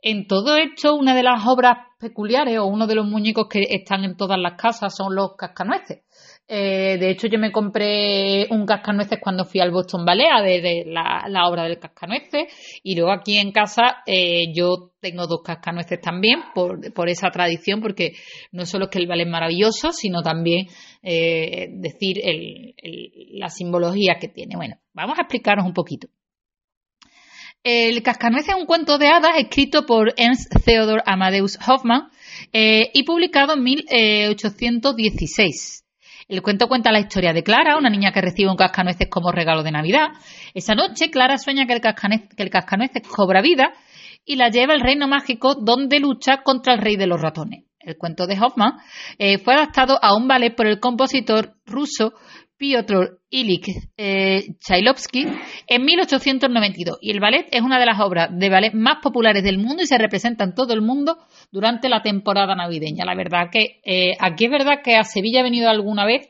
[0.00, 4.04] En todo esto, una de las obras peculiares o uno de los muñecos que están
[4.04, 6.02] en todas las casas son los cascanueces.
[6.50, 11.46] Eh, de hecho, yo me compré un cascanueces cuando fui al Boston Ballet de, la,
[11.46, 16.80] obra del cascanueces y luego aquí en casa eh, yo tengo dos cascanueces también por,
[17.10, 18.14] esa tradición porque
[18.50, 20.68] no solo es que el ballet es maravilloso, sino también
[21.02, 22.16] eh, decir
[23.32, 24.56] la simbología que tiene.
[24.56, 26.08] Bueno, vamos a explicaros un poquito.
[27.62, 32.08] El cascanueces es un cuento de hadas escrito por Ernst Theodor Amadeus Hoffmann
[32.50, 35.84] y publicado en 1816.
[36.28, 39.62] El cuento cuenta la historia de Clara, una niña que recibe un cascanueces como regalo
[39.62, 40.08] de Navidad.
[40.52, 41.80] Esa noche, Clara sueña que el,
[42.50, 43.72] cascanueces, cobra vida
[44.26, 47.64] y la lleva al reino mágico donde lucha contra el rey de los ratones.
[47.80, 48.74] El cuento de Hoffman
[49.18, 52.12] eh, fue adaptado a un ballet por el compositor ruso
[52.58, 55.26] Piotr Ilyich eh, Chailovsky
[55.68, 59.58] en 1892 y el ballet es una de las obras de ballet más populares del
[59.58, 61.18] mundo y se representa en todo el mundo
[61.52, 63.04] durante la temporada navideña.
[63.04, 66.28] La verdad que eh, aquí es verdad que a Sevilla he venido alguna vez,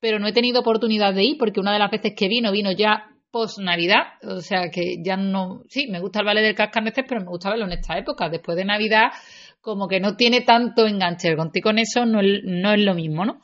[0.00, 2.72] pero no he tenido oportunidad de ir porque una de las veces que vino vino
[2.72, 7.04] ya post Navidad, o sea que ya no, sí, me gusta el ballet del cascanueces,
[7.08, 9.10] pero me gusta verlo en esta época, después de Navidad
[9.60, 13.40] como que no tiene tanto enganche, contigo con eso no no es lo mismo, ¿no?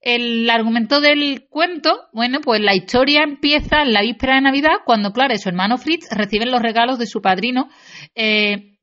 [0.00, 5.12] El argumento del cuento, bueno, pues la historia empieza en la víspera de Navidad, cuando
[5.12, 7.68] Clara y su hermano Fritz reciben los regalos de su padrino
[8.14, 8.78] eh,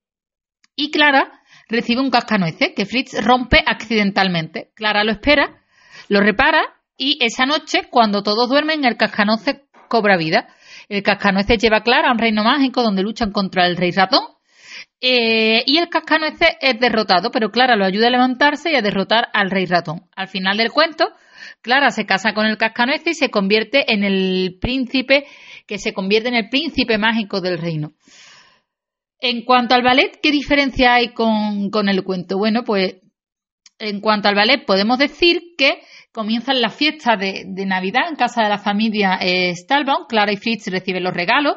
[0.75, 4.71] y Clara recibe un cascanueces que Fritz rompe accidentalmente.
[4.75, 5.61] Clara lo espera,
[6.09, 6.61] lo repara
[6.97, 10.47] y esa noche, cuando todos duermen, el cascanueces cobra vida.
[10.89, 14.34] El cascanueces lleva a Clara a un reino mágico donde luchan contra el rey ratón
[15.01, 19.27] eh, y el cascanueces es derrotado, pero Clara lo ayuda a levantarse y a derrotar
[19.33, 20.09] al rey ratón.
[20.15, 21.09] Al final del cuento,
[21.61, 25.25] Clara se casa con el cascanueces y se convierte en el príncipe,
[25.67, 27.93] que se convierte en el príncipe mágico del reino.
[29.19, 32.37] En cuanto al ballet, ¿qué diferencia hay con, el cuento?
[32.37, 32.95] Bueno, pues
[33.79, 38.49] en cuanto al ballet, podemos decir que comienzan las fiestas de, Navidad en casa de
[38.49, 40.05] la familia eh, Stalbaum.
[40.07, 41.55] Clara y Fritz reciben los regalos.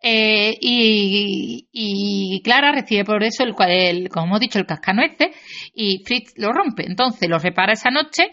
[0.00, 5.28] Eh, y, Clara recibe por eso, el, el, como hemos dicho, el cascanueces
[5.74, 6.84] y Fritz lo rompe.
[6.86, 8.30] Entonces lo repara esa noche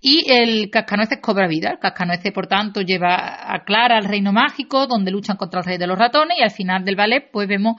[0.00, 1.70] y el cascanueces cobra vida.
[1.70, 5.78] El cascanueces, por tanto, lleva a Clara al reino mágico donde luchan contra el rey
[5.78, 7.76] de los ratones y al final del ballet pues vemos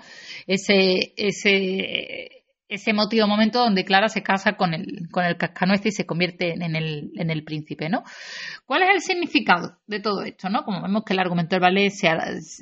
[0.47, 2.34] ese, ese
[2.67, 6.53] ese emotivo momento donde Clara se casa con el, con el cascanueces y se convierte
[6.53, 8.03] en el, en el príncipe, ¿no?
[8.65, 10.63] ¿Cuál es el significado de todo esto, no?
[10.63, 11.93] Como vemos que el argumento del ballet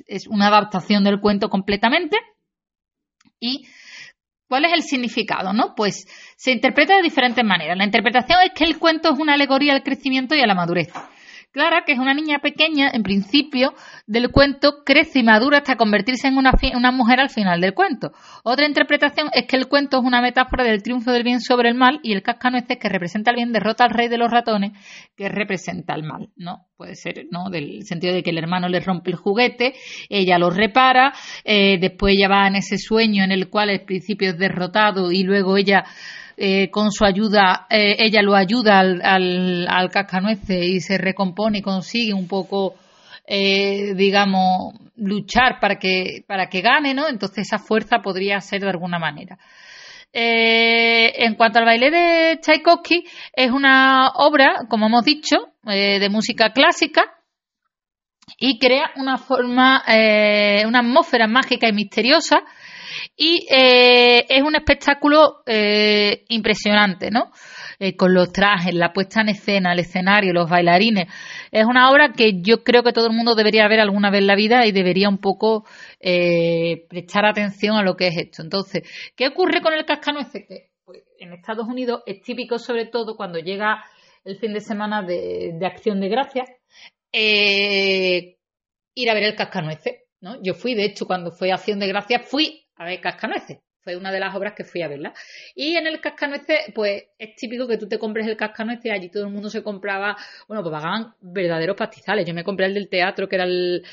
[0.07, 2.17] es una adaptación del cuento completamente
[3.39, 3.65] y
[4.53, 5.51] ¿Cuál es el significado?
[5.51, 5.73] ¿no?
[5.75, 7.75] Pues se interpreta de diferentes maneras.
[7.75, 10.89] La interpretación es que el cuento es una alegoría al crecimiento y a la madurez.
[11.53, 13.75] Clara, que es una niña pequeña, en principio
[14.07, 18.11] del cuento, crece y madura hasta convertirse en una, una, mujer al final del cuento.
[18.43, 21.75] Otra interpretación es que el cuento es una metáfora del triunfo del bien sobre el
[21.75, 24.71] mal y el cascanueces que representa el bien derrota al rey de los ratones
[25.15, 26.65] que representa el mal, ¿no?
[26.75, 27.51] Puede ser, ¿no?
[27.51, 29.75] Del sentido de que el hermano le rompe el juguete,
[30.09, 31.13] ella lo repara,
[31.43, 35.21] eh, después ella va en ese sueño en el cual el principio es derrotado y
[35.21, 35.83] luego ella
[36.35, 41.59] eh, con su ayuda, eh, ella lo ayuda al, al, al, cascanueces y se recompone
[41.59, 42.75] y consigue un poco,
[43.27, 47.07] eh, digamos, luchar para que, para que gane, ¿no?
[47.07, 49.37] Entonces esa fuerza podría ser de alguna manera.
[50.11, 56.51] Eh, en cuanto al baile de Tchaikovsky, es una obra, como hemos dicho, de música
[56.51, 57.03] clásica
[58.37, 59.83] y crea una forma,
[60.67, 62.43] una atmósfera mágica y misteriosa
[63.15, 67.31] y eh, es un espectáculo eh, impresionante, ¿no?
[67.79, 71.07] Eh, con los trajes, la puesta en escena, el escenario, los bailarines.
[71.51, 74.27] Es una obra que yo creo que todo el mundo debería ver alguna vez en
[74.27, 75.65] la vida y debería un poco
[75.99, 78.41] prestar atención a lo que es esto.
[78.41, 78.83] Entonces,
[79.15, 80.45] ¿qué ocurre con el cascanueces?
[80.47, 83.83] Que pues, en Estados Unidos es típico sobre todo cuando llega
[84.23, 86.49] el fin de semana de, acción de gracias,
[87.11, 90.03] ir a ver el cascanueces.
[90.21, 90.41] ¿no?
[90.41, 93.59] Yo fui, de hecho, cuando fue acción de gracias, fui a ver cascanueces.
[93.83, 95.13] Fue una de las obras que fui a verla.
[95.55, 99.25] Y en el cascanueces, pues es típico que tú te compres el cascanueces allí todo
[99.25, 100.15] el mundo se compraba,
[100.47, 102.25] bueno, pues pagaban verdaderos pastizales.
[102.25, 103.83] Yo me compré el del teatro, que era el,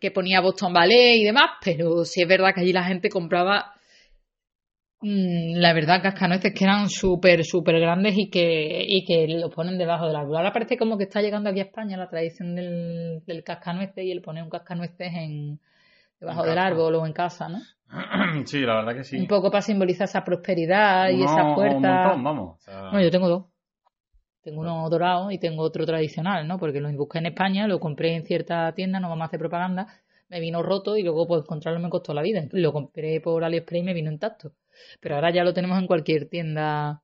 [0.00, 3.74] que ponía Boston Ballet y demás, pero sí es verdad que allí la gente compraba
[5.02, 9.76] mm, la verdad, cascanueces que eran súper, súper grandes y que, y que lo ponen
[9.76, 10.38] debajo del árbol.
[10.38, 14.10] Ahora parece como que está llegando aquí a España la tradición del, del cascanueces y
[14.12, 15.60] el poner un cascanueces en,
[16.22, 17.58] debajo del árbol o en casa, ¿no?
[18.46, 19.18] Sí, la verdad que sí.
[19.18, 21.76] Un poco para simbolizar esa prosperidad y Uno esa fuerza.
[21.76, 22.56] un montón, vamos.
[22.56, 23.44] o sea, Bueno, yo tengo dos.
[24.42, 26.58] Tengo uno dorado y tengo otro tradicional, ¿no?
[26.58, 29.86] Porque lo busqué en España, lo compré en cierta tienda, no vamos a hacer propaganda,
[30.28, 32.42] me vino roto y luego pues encontrarlo me costó la vida.
[32.52, 34.52] Lo compré por AliExpress y me vino intacto.
[35.00, 37.02] Pero ahora ya lo tenemos en cualquier tienda,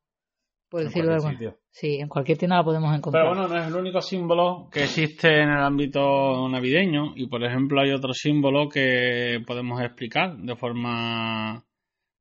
[0.68, 1.38] por En decirlo de alguna
[1.80, 3.22] Sí, en cualquier tienda lo podemos encontrar.
[3.24, 7.44] Pero bueno, no es el único símbolo que existe en el ámbito navideño y por
[7.44, 11.62] ejemplo hay otro símbolo que podemos explicar de forma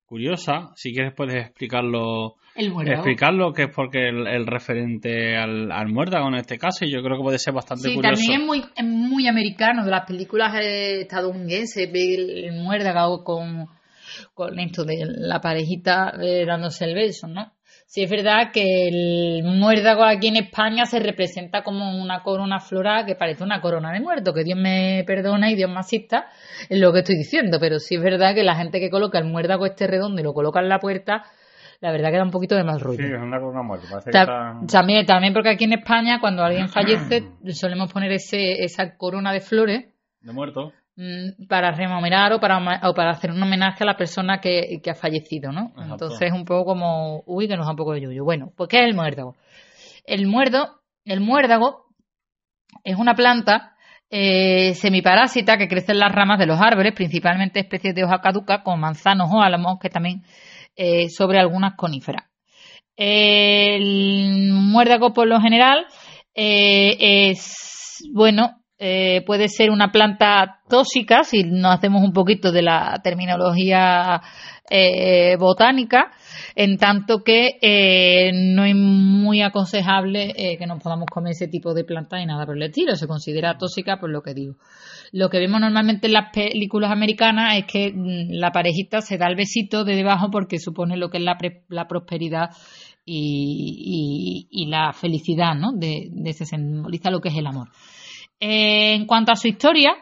[0.05, 0.69] curiosa.
[0.75, 2.97] Si quieres puedes explicarlo, el muérdago.
[2.97, 7.01] explicarlo que es porque el, el referente al, al muérdago en este caso y yo
[7.01, 8.13] creo que puede ser bastante Sí, curioso.
[8.21, 13.23] también es muy, es muy americano de las películas eh, estadounidenses, ve el, el muérdago
[13.23, 13.65] con,
[14.35, 17.53] con esto de la parejita eh, dándose el beso, ¿no?
[17.89, 23.05] Sí, es verdad que el muérdago aquí en España se representa como una corona floral
[23.05, 26.27] que parece una corona de muerto, que Dios me perdona y Dios me asista
[26.69, 29.23] en lo que estoy diciendo, pero sí es verdad que la gente que coloca el
[29.23, 31.23] muérdago este redondo y lo coloca en la puerta,
[31.79, 32.97] la verdad que da un poquito de mal rollo.
[32.97, 34.01] Sí, es una corona muerta.
[34.11, 34.59] Ta-.
[34.69, 37.23] También, también porque aquí en España, cuando alguien fallece,
[37.53, 39.85] solemos poner ese, esa corona de flores
[40.27, 40.73] de muerto.
[40.97, 44.89] Mm, para rememorar o para, o para hacer un homenaje a la persona que, que
[44.89, 45.67] ha fallecido, ¿no?
[45.69, 45.93] Exacto.
[45.93, 48.25] Entonces es un poco como, uy, que nos da un poco de yuyo.
[48.25, 49.35] Bueno, pues ¿qué es el muérdago?
[50.05, 51.85] El muerdo, el muérdago
[52.83, 53.77] es una planta
[54.09, 58.63] eh, semiparásita que crece en las ramas de los árboles, principalmente especies de hoja caduca,
[58.63, 60.23] como manzanos o álamos, que también
[60.75, 62.23] eh, sobre algunas coníferas.
[62.95, 65.85] El muérdago, por lo general,
[66.33, 72.61] eh, es, bueno, eh, puede ser una planta tóxica, si nos hacemos un poquito de
[72.61, 74.21] la terminología
[74.69, 76.11] eh, botánica,
[76.55, 81.73] en tanto que eh, no es muy aconsejable eh, que nos podamos comer ese tipo
[81.73, 82.95] de planta y nada por el estilo.
[82.95, 84.55] Se considera tóxica por lo que digo.
[85.11, 89.27] Lo que vemos normalmente en las películas americanas es que mm, la parejita se da
[89.27, 92.49] el besito de debajo porque supone lo que es la, pre- la prosperidad
[93.05, 95.71] y, y- la felicidad, ¿no?
[95.73, 97.69] De, de se simboliza lo que es el amor.
[98.39, 99.95] Eh, en cuanto a su historia,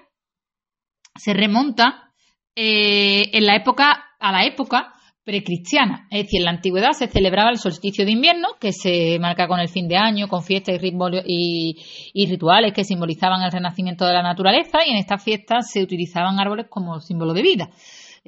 [1.16, 2.12] se remonta
[2.56, 4.94] eh, en la época, a la época
[5.26, 6.08] precristiana.
[6.12, 9.60] Es decir, en la antigüedad se celebraba el solsticio de invierno, que se marca con
[9.60, 14.14] el fin de año, con fiestas y, ritmos y, rituales que simbolizaban el renacimiento de
[14.14, 17.70] la naturaleza, y en estas fiestas se utilizaban árboles como símbolo de vida.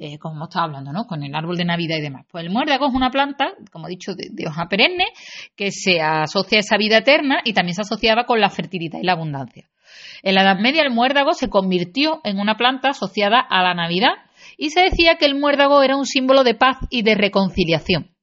[0.00, 1.06] Eh, como estado hablando, ¿no?
[1.06, 2.24] Con el árbol de Navidad y demás.
[2.30, 5.06] Pues el muérdago es una planta, como he dicho, de, de hoja perenne,
[5.56, 9.04] que se asocia a esa vida eterna y también se asociaba con la fertilidad y
[9.04, 9.68] la abundancia.
[10.22, 14.12] En la Edad Media el muérdago se convirtió en una planta asociada a la Navidad
[14.56, 18.14] y se decía que el muérdago era un símbolo de paz y de reconciliación.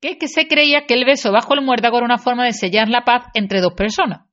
[0.00, 2.52] Que es que se creía que el beso bajo el muérdago era una forma de
[2.52, 4.26] sellar la paz entre dos personas.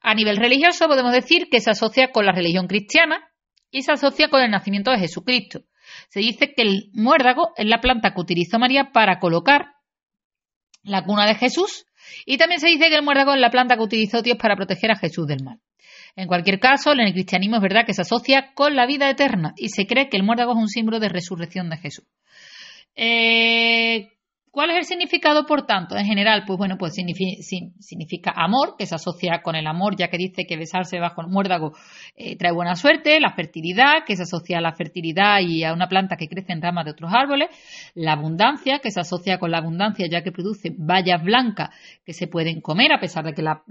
[0.00, 3.28] A nivel religioso podemos decir que se asocia con la religión cristiana
[3.70, 5.60] y se asocia con el nacimiento de Jesucristo.
[6.08, 9.74] Se dice que el muérdago es la planta que utilizó María para colocar
[10.82, 11.86] la cuna de Jesús
[12.26, 14.90] y también se dice que el muérdago es la planta que utilizó Dios para proteger
[14.90, 15.60] a Jesús del mal.
[16.14, 19.54] En cualquier caso, en el cristianismo es verdad que se asocia con la vida eterna
[19.56, 22.04] y se cree que el muérdago es un símbolo de resurrección de Jesús.
[22.94, 24.12] Eh,
[24.52, 25.96] ¿Cuál es el significado, por tanto?
[25.96, 30.18] En general, pues bueno, pues significa, amor, que se asocia con el amor, ya que
[30.18, 31.72] dice que besarse bajo el muérdago
[32.16, 35.88] eh, trae buena suerte, la fertilidad, que se asocia a la fertilidad y a una
[35.88, 37.48] planta que crece en ramas de otros árboles,
[37.94, 41.70] la abundancia, que se asocia con la abundancia, ya que produce bayas blancas
[42.04, 43.62] que se pueden comer, a pesar de que la,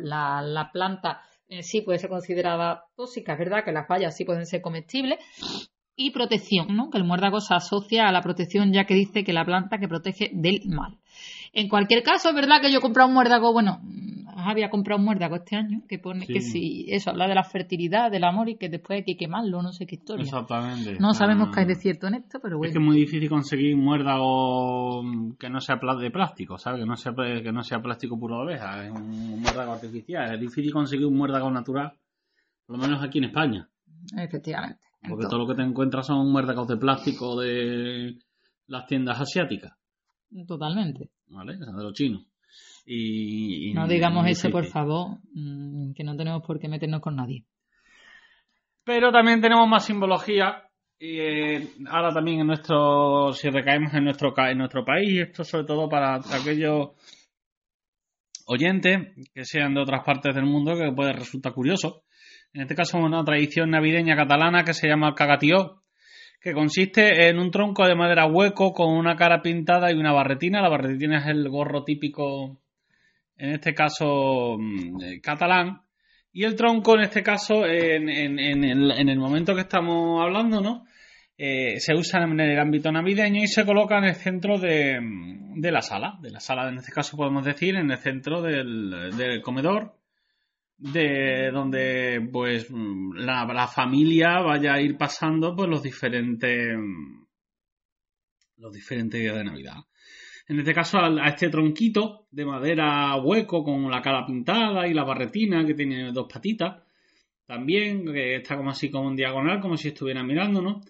[0.74, 4.62] planta en sí puede ser considerada tóxica, es verdad que las bayas sí pueden ser
[4.62, 5.20] comestibles,
[5.96, 6.90] y protección, ¿no?
[6.90, 9.90] que el muérdago se asocia a la protección ya que dice que la planta que
[9.90, 10.98] protege del mal.
[11.54, 13.82] En cualquier caso, es verdad que yo he comprado un muérdago, bueno,
[14.36, 18.10] había comprado un muérdago este año que pone que si eso habla de la fertilidad,
[18.10, 20.24] del amor y que después hay que quemarlo, no sé qué historia.
[20.24, 20.98] Exactamente.
[21.00, 22.70] No sabemos qué hay de cierto en esto, pero bueno.
[22.70, 25.04] Es que es muy difícil conseguir un muérdago
[25.38, 26.82] que no sea de plástico, ¿sabes?
[26.82, 30.34] Que no sea, que no sea plástico puro de oveja, es un muérdago artificial.
[30.34, 31.94] Es difícil conseguir un muérdago natural,
[32.66, 33.68] por lo menos aquí en España.
[34.18, 34.80] Efectivamente.
[35.08, 38.18] Porque todo lo que te encuentras son muerdacos de plástico de
[38.68, 39.74] las tiendas asiáticas.
[40.48, 41.10] Totalmente.
[41.28, 41.58] ¿Vale?
[41.58, 42.26] de los chinos.
[42.86, 47.46] Y, no digamos eso, por favor, mm, que no tenemos por qué meternos con nadie.
[48.84, 50.64] Pero también tenemos más simbología.
[51.00, 55.66] Y eh, ahora también en nuestro, si recaemos en nuestro, en nuestro país, esto sobre
[55.66, 56.90] todo para aquellos
[58.46, 62.04] oyentes que sean de otras partes del mundo, que puede resultar curioso.
[62.54, 65.81] En este caso, una tradición navideña catalana que se llama el cagatió,
[66.42, 70.62] que consiste en un tronco de madera hueco con una cara pintada y una barretina.
[70.62, 72.60] La barretina es el gorro típico,
[73.38, 75.82] en este caso, mm, catalán.
[76.34, 80.86] Y el tronco, en este caso, en, el, momento que estamos hablando, ¿no?
[81.38, 85.00] Eh, se usa en el ámbito navideño y se coloca en el centro de,
[85.56, 86.18] la sala.
[86.22, 90.01] De la sala, en este caso, podemos decir, en el centro del comedor
[90.82, 96.76] de donde pues la, la, familia vaya a ir pasando pues los diferentes
[98.58, 99.78] los diferentes días de Navidad.
[100.48, 105.04] En este caso a, este tronquito de madera hueco con la cara pintada y la
[105.04, 106.82] barretina que tiene dos patitas
[107.46, 110.84] también que está como así como en diagonal como si estuviera mirándonos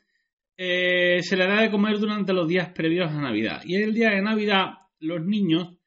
[0.55, 4.11] eh, se le da de comer durante los días previos a Navidad y el día
[4.11, 5.80] de Navidad los niños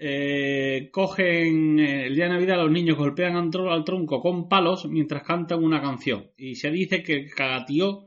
[0.00, 3.50] eh, cogen eh, el día de Navidad los niños golpean al,
[3.84, 8.06] tronco con palos mientras cantan una canción y se dice que el cagatío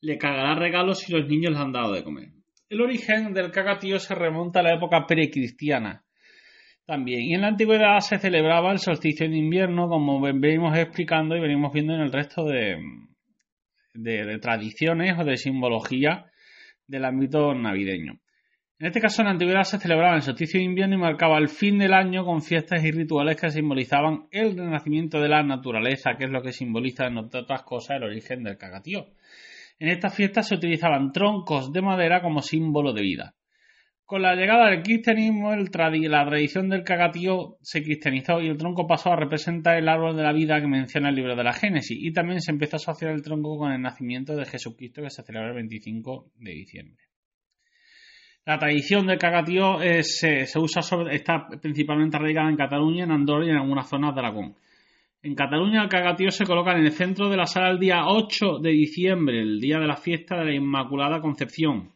[0.00, 2.30] le cagará regalos si los niños le han dado de comer.
[2.68, 6.04] El origen del cagatío se remonta a la época precristiana
[6.86, 11.40] también y en la antigüedad se celebraba el solsticio de invierno como venimos explicando y
[11.40, 12.78] venimos viendo en el resto de,
[13.94, 16.26] de tradiciones o de simbología
[16.88, 18.18] del ámbito navideño.
[18.80, 21.48] En este caso, en la antigüedad se celebraba el solsticio de invierno y marcaba el
[21.48, 26.26] fin del año con fiestas y rituales que simbolizaban el renacimiento de la naturaleza, que
[26.26, 29.08] es lo que simboliza, entre otras cosas, el origen del cagatío.
[29.80, 33.34] En estas fiestas se utilizaban troncos de madera como símbolo de vida.
[34.04, 39.10] Con la llegada del cristianismo, la tradición del cagatío se cristianizó y el tronco pasó
[39.12, 42.12] a representar el árbol de la vida que menciona el libro de la Génesis, y
[42.12, 45.48] también se empezó a asociar el tronco con el nacimiento de Jesucristo que se celebra
[45.48, 47.07] el 25 de diciembre.
[48.48, 50.80] La tradición del cagatío se, usa
[51.10, 54.56] está principalmente arraigada en Cataluña, en Andorra y en algunas zonas de Aragón.
[55.20, 58.60] En Cataluña el cagatío se coloca en el centro de la sala el día 8
[58.62, 61.92] de diciembre, el día de la fiesta de la Inmaculada Concepción.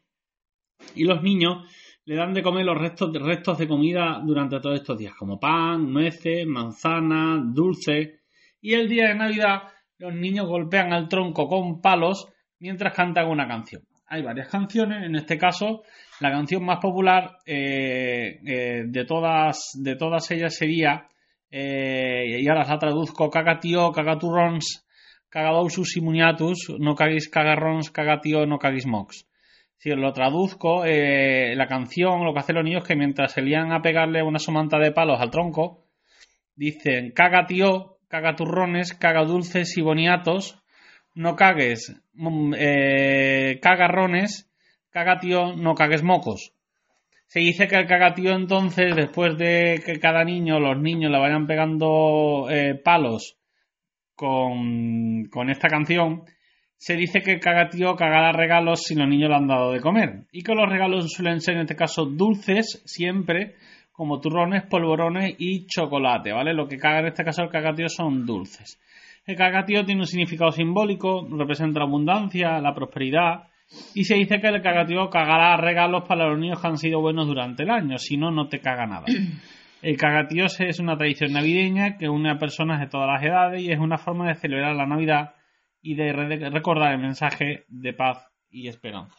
[0.95, 1.73] Y los niños
[2.05, 5.91] le dan de comer los restos, restos de comida durante todos estos días, como pan,
[5.91, 8.21] nueces, manzanas, dulces.
[8.61, 9.63] Y el día de Navidad
[9.97, 13.85] los niños golpean al tronco con palos mientras cantan una canción.
[14.07, 15.85] Hay varias canciones, en este caso
[16.23, 21.09] la canción más popular eh, eh, de, todas, de todas ellas sería,
[21.51, 24.87] eh, y ahora la traduzco, cagatio, cagaturrons,
[25.29, 29.27] cagadousus y muñatus, no caguis cagarrons, cagatio, no caguis mox.
[29.79, 33.73] Si lo traduzco, la canción, lo que hacen los niños es que mientras se lían
[33.73, 35.87] a pegarle una somanta de palos al tronco,
[36.55, 40.63] dicen cagatio, cagaturrones, cagadulces y boniatos,
[41.17, 42.53] no cagues mm,
[43.61, 44.52] cagarrones,
[44.93, 46.53] cagatío, no cagues mocos.
[47.27, 51.47] Se dice que el cagatío entonces, después de que cada niño, los niños le vayan
[51.47, 53.39] pegando eh, palos
[54.15, 56.25] con, con, esta canción,
[56.77, 60.27] se dice que el cagatío cagará regalos si los niños le han dado de comer.
[60.31, 63.55] Y que los regalos suelen ser en este caso dulces siempre,
[63.93, 66.53] como turrones, polvorones y chocolate, ¿vale?
[66.53, 68.79] Lo que caga en este caso el cagatío son dulces.
[69.25, 73.45] El cagatío tiene un significado simbólico, representa la abundancia, la prosperidad,
[73.95, 77.27] y se dice que el cagatío cagará regalos para los niños que han sido buenos
[77.27, 79.07] durante el año, si no, no te caga nada.
[79.83, 83.73] El cagatío es una tradición navideña que une a personas de todas las edades y
[83.73, 85.35] es una forma de celebrar la Navidad
[85.83, 86.13] y de
[86.51, 89.17] recordar el mensaje de paz y esperanza.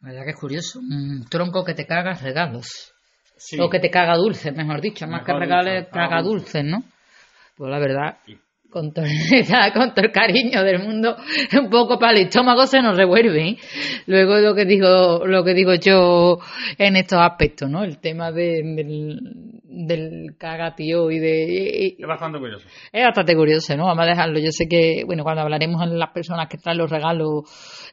[0.00, 0.80] Vaya que es curioso.
[0.80, 2.94] Un tronco que te cagas regalos.
[3.36, 3.58] Sí.
[3.60, 6.64] O que te caga dulces, mejor dicho, más que regales, dicho, caga dulces.
[6.64, 6.84] ¿no?
[7.56, 8.38] Pues la verdad, Sí.
[8.72, 9.04] Con todo,
[9.74, 11.16] con todo el cariño del mundo,
[11.60, 13.48] un poco para el estómago se nos revuelve.
[13.50, 13.56] ¿eh?
[14.06, 16.38] Luego lo que digo, lo que digo yo
[16.78, 17.84] en estos aspectos, ¿no?
[17.84, 19.20] El tema de- del,
[19.64, 22.66] del cagatío y de Es bastante curioso.
[22.92, 23.86] es bastante curioso, ¿no?
[23.86, 24.38] Vamos a dejarlo.
[24.40, 27.42] Yo sé que, bueno, cuando hablaremos en las personas que traen los regalos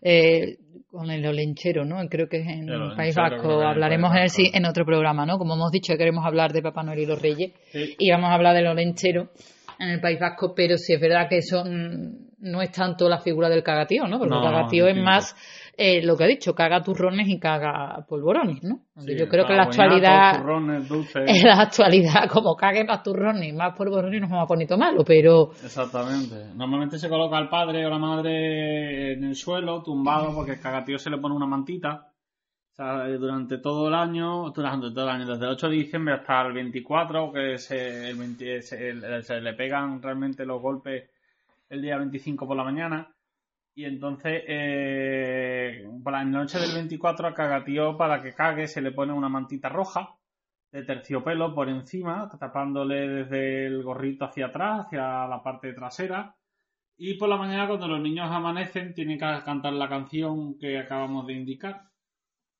[0.01, 0.57] eh,
[0.91, 1.97] con el olenchero, ¿no?
[2.09, 3.61] Creo que es en El País Vasco.
[3.61, 5.37] Hablaremos en, el, en otro programa, ¿no?
[5.37, 7.51] Como hemos dicho, queremos hablar de Papá Noel y los Reyes.
[7.71, 7.95] Sí.
[7.99, 9.29] Y vamos a hablar del olenchero
[9.79, 13.19] en el País Vasco, pero sí es verdad que eso mm, no es tanto la
[13.19, 14.19] figura del cagatío, ¿no?
[14.19, 15.35] Porque No, el cagatío es más
[15.77, 18.81] eh, lo que ha dicho, caga turrones y caga polvorones, ¿no?
[18.97, 21.23] Sí, yo creo que en la actualidad turrones, dulces.
[21.25, 25.03] en la actualidad, como cague más turrones y más polvorones, nos vamos a poner malo,
[25.05, 26.35] pero Exactamente.
[26.55, 30.97] Normalmente se coloca al padre o la madre en el suelo, tumbado, porque el cagatío
[30.97, 32.07] se le pone una mantita.
[32.79, 36.53] Durante todo el año, durante todo el año, desde el 8 de diciembre hasta el
[36.53, 38.93] 24, que se, el 20 se,
[39.41, 41.09] le pegan realmente los golpes
[41.67, 43.13] el día 25 por la mañana.
[43.75, 48.93] Y entonces, eh, por la noche del 24 al cagatío, para que cague, se le
[48.93, 50.15] pone una mantita roja
[50.71, 56.33] de terciopelo por encima, tapándole desde el gorrito hacia atrás, hacia la parte trasera.
[56.95, 61.27] Y por la mañana, cuando los niños amanecen, tienen que cantar la canción que acabamos
[61.27, 61.88] de indicar.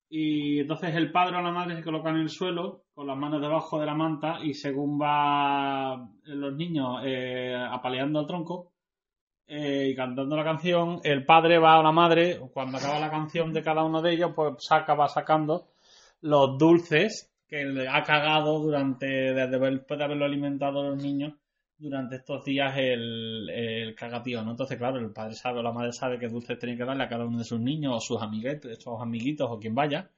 [0.10, 3.42] Y entonces el padre o la madre se colocan en el suelo con las manos
[3.42, 8.72] debajo de la manta y según va los niños eh, apaleando al tronco
[9.46, 13.54] eh, y cantando la canción, el padre va a la madre, cuando acaba la canción
[13.54, 15.70] de cada uno de ellos, pues saca, va sacando
[16.22, 21.34] los dulces que le ha cagado durante, desde después de haberlo alimentado a los niños
[21.80, 24.52] durante estos días el, el cagatío, ¿no?
[24.52, 27.08] Entonces, claro, el padre sabe o la madre sabe qué dulces tiene que darle a
[27.10, 30.10] cada uno de sus niños o sus amiguetes, sus amiguitos o quien vaya.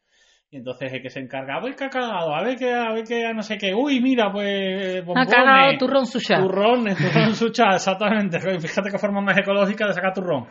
[0.49, 2.91] Y entonces el que se encarga, a ver qué ha cagado, a ver qué, a
[2.91, 6.39] ver qué, no sé qué, uy, mira, pues, ha bombones, cagado turrón suya.
[6.39, 8.37] turrones, turrón sucha, exactamente.
[8.59, 10.47] Fíjate qué forma más ecológica de sacar turrón.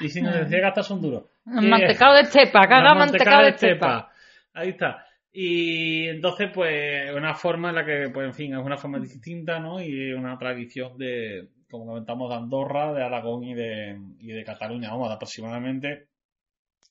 [0.00, 0.30] Y sin Ah.
[0.30, 1.30] necesidad de gastar un duro.
[1.46, 4.10] Mantecado de estepa, caga mantecado de estepa.
[4.54, 5.04] Ahí está.
[5.32, 9.60] Y entonces, pues, una forma en la que, pues, en fin, es una forma distinta,
[9.60, 9.80] ¿no?
[9.80, 14.90] Y una tradición de, como comentamos, de Andorra, de Aragón y de, y de Cataluña.
[14.90, 16.08] Vamos, de aproximadamente,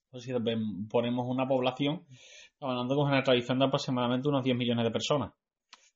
[0.10, 0.34] pues si
[0.90, 2.06] ponemos una población,
[2.62, 5.34] hablando con una tradición de aproximadamente unos 10 millones de personas.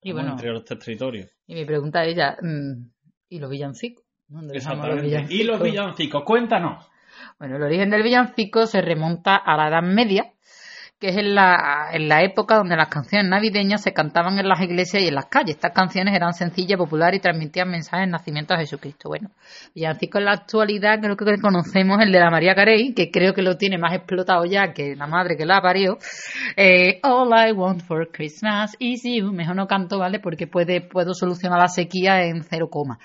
[0.02, 1.32] Y bueno, Entre los tres territorios.
[1.48, 2.90] y mi pregunta a ella, mm,
[3.30, 4.04] ¿y los villancicos?
[4.28, 5.34] ¿Dónde dejamos los Exactamente.
[5.34, 5.72] Y los villancicos?
[5.72, 6.90] villancicos, cuéntanos.
[7.40, 10.34] Bueno, el origen del villancico se remonta a la Edad Media,
[11.04, 15.10] que es en la, época donde las canciones navideñas se cantaban en las iglesias y
[15.10, 15.56] en las calles.
[15.58, 19.10] Estas canciones eran sencillas, populares y transmitían mensajes del nacimiento de Jesucristo.
[19.10, 19.32] Bueno,
[19.76, 23.42] villancico en la actualidad creo que conocemos el de la María Carey, que creo que
[23.42, 25.98] lo tiene más explotado ya que la madre que la parió.
[26.56, 29.34] Eh, All I want for Christmas is you.
[29.34, 30.22] Mejor no canto, ¿vale?
[30.22, 32.98] Porque puede, puedo solucionar la sequía en cero coma.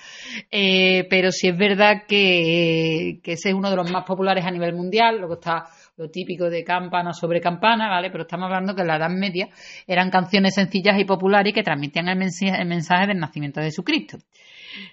[0.53, 4.53] Eh, pero sí es verdad que, que ese es uno de los más populares a
[4.53, 5.65] nivel mundial, luego está
[5.99, 8.11] lo típico de campana sobre campana, ¿vale?
[8.11, 9.49] Pero estamos hablando que en la Edad Media
[9.85, 14.19] eran canciones sencillas y populares que transmitían el mensaje, el mensaje del nacimiento de Jesucristo.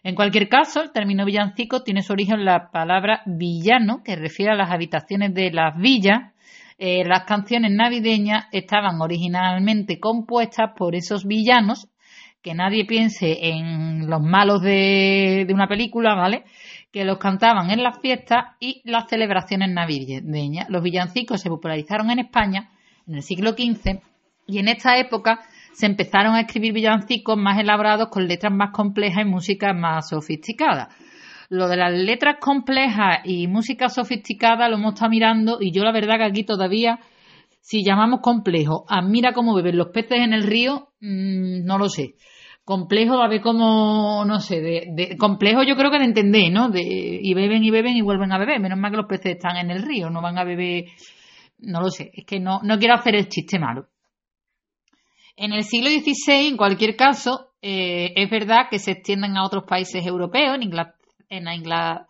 [0.03, 4.53] En cualquier caso, el término villancico tiene su origen en la palabra villano, que refiere
[4.53, 6.33] a las habitaciones de las villas.
[6.79, 11.87] Eh, las canciones navideñas estaban originalmente compuestas por esos villanos
[12.41, 16.43] que nadie piense en los malos de, de una película, ¿vale?
[16.95, 20.69] Que los cantaban en las fiestas y las celebraciones navideñas.
[20.69, 22.69] Los villancicos se popularizaron en España
[23.05, 23.99] en el siglo XV
[24.47, 25.41] y en esta época
[25.73, 30.87] se empezaron a escribir villancicos más elaborados con letras más complejas y música más sofisticada.
[31.49, 35.91] Lo de las letras complejas y música sofisticada lo hemos estado mirando y yo la
[35.91, 37.01] verdad que aquí todavía
[37.59, 41.89] si llamamos complejo a mira cómo beben los peces en el río, mmm, no lo
[41.89, 42.15] sé.
[42.65, 46.69] Complejo a ver cómo, no sé, de, complejo yo creo que de entender, ¿no?
[46.69, 48.59] De, y beben y beben y vuelven a beber.
[48.59, 50.85] Menos mal que los peces están en el río, no van a beber,
[51.59, 52.09] no lo sé.
[52.11, 53.87] Es que no, no quiero hacer el chiste malo.
[55.35, 59.65] En el siglo XVI, en cualquier caso, eh, es verdad que se extienden a otros
[59.65, 60.55] países europeos.
[60.55, 60.97] En, Inglaterra,
[61.29, 62.07] en, Inglaterra,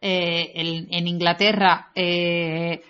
[0.00, 0.52] eh,
[0.90, 2.82] en, Inglaterra eh,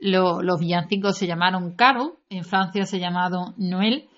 [0.00, 4.08] lo, los villancicos se llamaron Carol, en Francia se llamaron Noel.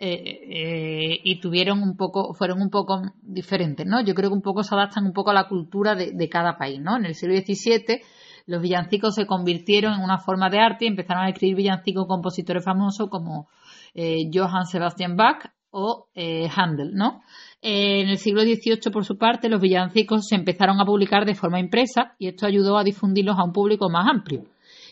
[0.00, 4.00] Eh, y tuvieron un poco, fueron un poco diferentes, ¿no?
[4.00, 6.80] Yo creo que un poco se adaptan un poco a la cultura de, cada país,
[6.80, 6.96] ¿no?
[6.96, 8.00] En el siglo XVII
[8.46, 12.64] los villancicos se convirtieron en una forma de arte y empezaron a escribir villancicos compositores
[12.64, 13.48] famosos como
[13.92, 17.20] eh, Johann Sebastian Bach o eh, Handel, ¿no?
[17.60, 21.34] Eh, en el siglo XVIII, por su parte, los villancicos se empezaron a publicar de
[21.34, 24.44] forma impresa y esto ayudó a difundirlos a un público más amplio.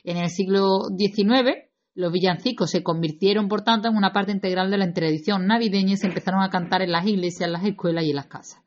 [0.04, 1.65] En el siglo XIX
[1.96, 5.96] Los villancicos se convirtieron, por tanto, en una parte integral de la tradición navideña y
[5.96, 8.62] se empezaron a cantar en las iglesias, en las escuelas y en las casas.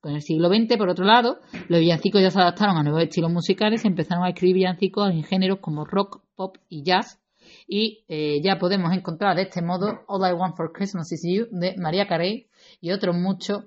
[0.00, 3.30] Con el siglo XX, por otro lado, los villancicos ya se adaptaron a nuevos estilos
[3.30, 7.20] musicales y empezaron a escribir villancicos en géneros como rock, pop y jazz.
[7.68, 11.48] Y eh, ya podemos encontrar de este modo All I Want for Christmas Is You
[11.50, 12.48] de María Carey
[12.80, 13.64] y otros muchos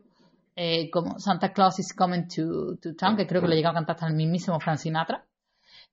[0.56, 3.76] eh, como Santa Claus is Coming to, to Town, que creo que lo llegado a
[3.76, 5.28] cantar hasta el mismísimo Frank Sinatra.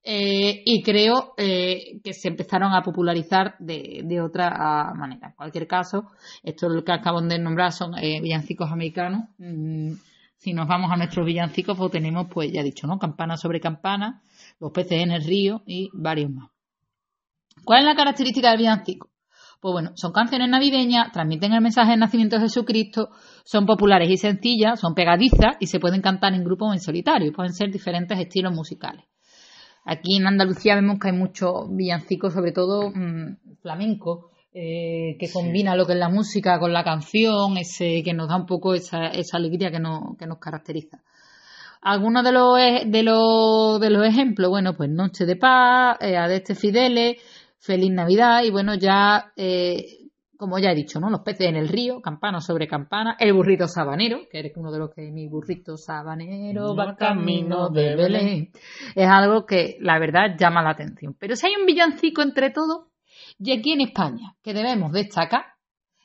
[0.05, 5.28] Eh, y creo eh, que se empezaron a popularizar de, otra manera.
[5.28, 6.11] En cualquier caso,
[6.42, 9.28] esto lo que acabo de nombrar son eh, villancicos americanos.
[9.38, 9.92] Mm,
[10.36, 12.98] si nos vamos a nuestros villancicos, pues tenemos, pues ya he dicho, ¿no?
[12.98, 14.22] Campana sobre campana,
[14.59, 16.50] los peces en el río y varios más.
[17.64, 19.09] ¿Cuál es la característica del villancico?
[19.61, 23.11] Pues bueno, son canciones navideñas, transmiten el mensaje del nacimiento de Jesucristo,
[23.44, 27.32] son populares y sencillas, son pegadizas y se pueden cantar en grupo o en solitario.
[27.32, 29.05] Pueden ser diferentes estilos musicales.
[29.85, 35.74] Aquí en Andalucía vemos que hay muchos villancicos, sobre todo mmm, flamenco, eh, que combina
[35.74, 39.07] lo que es la música con la canción, ese que nos da un poco esa,
[39.09, 41.01] esa alegría que, no, que nos caracteriza.
[41.80, 42.57] Algunos de los,
[42.87, 47.16] de, los, de los ejemplos, bueno, pues Noche de Paz, eh, Adeste Fideles,
[47.59, 50.01] Feliz Navidad y bueno, ya eh,
[50.43, 51.09] como ya he dicho, ¿no?
[51.09, 54.80] Los peces en el río, campana sobre campana, el burrito sabanero, que es uno de
[54.80, 58.51] los que mi burrito sabanero va camino de Belén.
[58.97, 61.14] Es algo que la verdad llama la atención.
[61.16, 62.88] Pero si hay un villancico entre todos,
[63.38, 65.45] y aquí en España, que debemos destacar,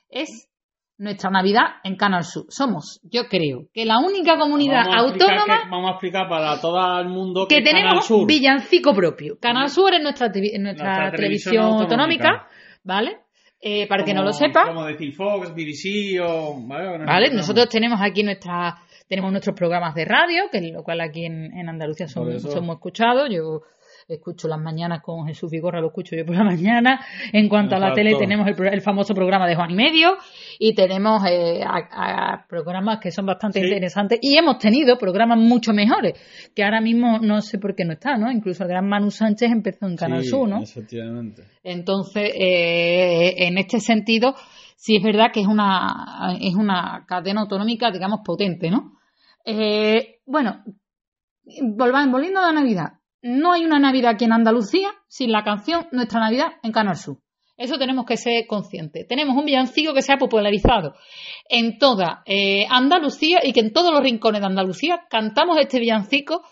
[0.07, 0.51] es
[0.99, 2.45] nuestra Navidad en Canal Sur.
[2.49, 6.99] Somos, yo creo, que la única comunidad vamos autónoma que, vamos a explicar para todo
[6.99, 8.27] el mundo que, que tenemos Canal Sur.
[8.27, 9.39] villancico propio.
[9.41, 12.47] Canal Sur es nuestra, nuestra, nuestra televisión, televisión autonómica, autonómica,
[12.83, 13.26] ¿vale?
[13.59, 14.67] Eh, para como, que no lo sepa.
[14.67, 16.55] Como decir Fox, BBC o.
[16.67, 17.29] Vale, ¿vale?
[17.31, 18.75] nosotros tenemos aquí nuestra,
[19.07, 23.29] tenemos nuestros programas de radio, que lo cual aquí en, en Andalucía son, somos escuchados.
[23.31, 23.61] Yo
[24.07, 26.99] escucho las mañanas con Jesús Vigorra, lo escucho yo por la mañana.
[27.33, 27.85] En cuanto Exacto.
[27.85, 30.17] a la tele, tenemos el, el, famoso programa de Juan y Medio
[30.59, 33.65] y tenemos eh, a, a programas que son bastante sí.
[33.65, 36.13] interesantes y hemos tenido programas mucho mejores,
[36.55, 38.31] que ahora mismo no sé por qué no está, ¿no?
[38.31, 40.61] Incluso el gran Manu Sánchez empezó en Canal sí, Sur, ¿no?
[40.61, 41.43] Efectivamente.
[41.63, 44.35] Entonces, eh, en este sentido,
[44.75, 48.93] sí es verdad que es una, es una cadena autonómica, digamos, potente, ¿no?
[49.45, 50.63] Eh, bueno,
[51.75, 56.19] volviendo a la Navidad, no hay una Navidad aquí en Andalucía sin la canción Nuestra
[56.19, 57.17] Navidad en Canal Sur.
[57.57, 59.07] Eso tenemos que ser conscientes.
[59.07, 60.93] Tenemos un villancico que se ha popularizado
[61.49, 66.43] en toda eh, Andalucía y que en todos los rincones de Andalucía cantamos este villancico.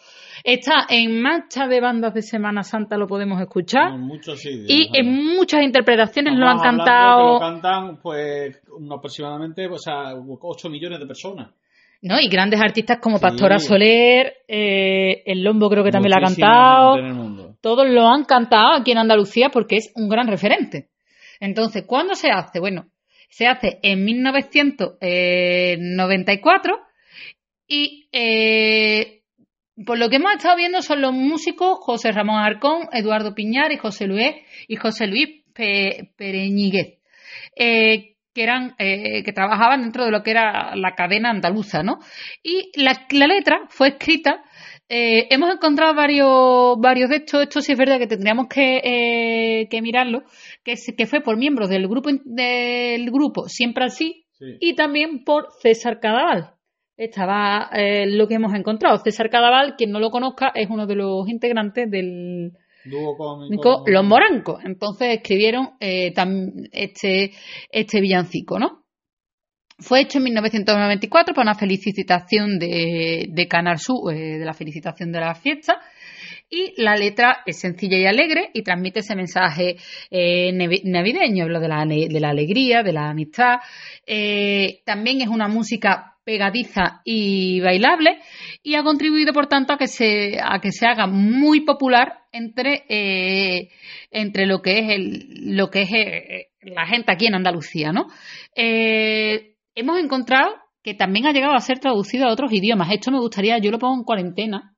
[0.43, 3.93] Está en marcha de bandas de Semana Santa, lo podemos escuchar.
[3.93, 7.33] En muchos sitios, y en muchas interpretaciones lo han cantado.
[7.33, 8.59] Lo cantan, pues,
[8.91, 11.51] aproximadamente o sea, 8 millones de personas.
[12.05, 12.17] ¿No?
[12.19, 13.65] Y grandes artistas como Pastora sí.
[13.65, 17.55] Soler, eh, El Lombo creo que también lo ha cantado.
[17.61, 20.89] Todos lo han cantado aquí en Andalucía porque es un gran referente.
[21.39, 22.59] Entonces, ¿cuándo se hace?
[22.59, 22.91] Bueno,
[23.27, 26.77] se hace en 1994
[27.67, 29.23] y eh,
[29.83, 33.77] por lo que hemos estado viendo son los músicos José Ramón Arcón, Eduardo Piñar y
[33.77, 34.35] José Luis
[34.67, 36.99] y José Luis Pe Pereñiguez.
[37.55, 41.99] Eh, que eran eh, que trabajaban dentro de lo que era la cadena andaluza, ¿no?
[42.43, 44.43] Y la, la letra fue escrita.
[44.89, 47.43] Eh, hemos encontrado varios varios de estos.
[47.43, 50.23] Esto sí es verdad que tendríamos que, eh, que mirarlo,
[50.63, 50.75] que,
[51.07, 54.57] fue por miembros del grupo del grupo Siempre Así sí.
[54.59, 56.51] y también por César Cadaval.
[56.97, 58.97] Estaba eh, lo que hemos encontrado.
[58.97, 62.51] César Cadaval, quien no lo conozca, es uno de los integrantes del
[62.85, 63.83] Dúo cómico.
[63.87, 64.63] Los Morancos.
[64.63, 67.31] Entonces escribieron eh, tam, este,
[67.69, 68.85] este villancico, ¿no?
[69.77, 75.11] Fue hecho en 1994 para una felicitación de, de Canal Sur, eh, de la felicitación
[75.11, 75.81] de la fiesta.
[76.49, 79.77] Y la letra es sencilla y alegre y transmite ese mensaje
[80.11, 81.43] eh, navideño.
[81.43, 83.55] Habla de la, de la alegría, de la amistad.
[84.05, 88.19] Eh, también es una música pegadiza y bailable
[88.63, 92.83] y ha contribuido por tanto a que se a que se haga muy popular entre
[92.89, 93.69] eh,
[94.11, 98.07] entre lo que es el lo que es eh, la gente aquí en Andalucía no
[98.55, 103.19] eh, hemos encontrado que también ha llegado a ser traducido a otros idiomas esto me
[103.19, 104.75] gustaría yo lo pongo en cuarentena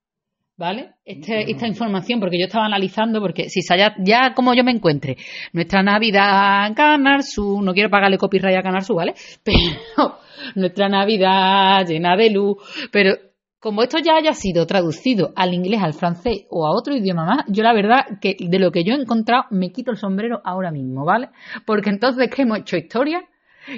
[0.60, 0.95] ¿Vale?
[1.05, 5.16] Este, esta información, porque yo estaba analizando, porque si ya, ya como yo me encuentre,
[5.53, 6.74] nuestra Navidad
[7.22, 9.14] Sur, no quiero pagarle copyright a Canal Sur, ¿vale?
[9.43, 10.18] Pero
[10.55, 12.58] nuestra Navidad llena de luz,
[12.91, 13.16] pero
[13.60, 17.45] como esto ya haya sido traducido al inglés, al francés o a otro idioma más,
[17.47, 20.72] yo la verdad que de lo que yo he encontrado me quito el sombrero ahora
[20.72, 21.30] mismo, ¿vale?
[21.66, 23.24] Porque entonces que hemos hecho historia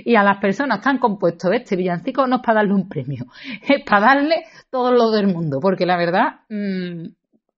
[0.05, 3.25] y a las personas que han compuesto este villancico no es para darle un premio,
[3.67, 7.05] es para darle todo lo del mundo, porque la verdad, mmm,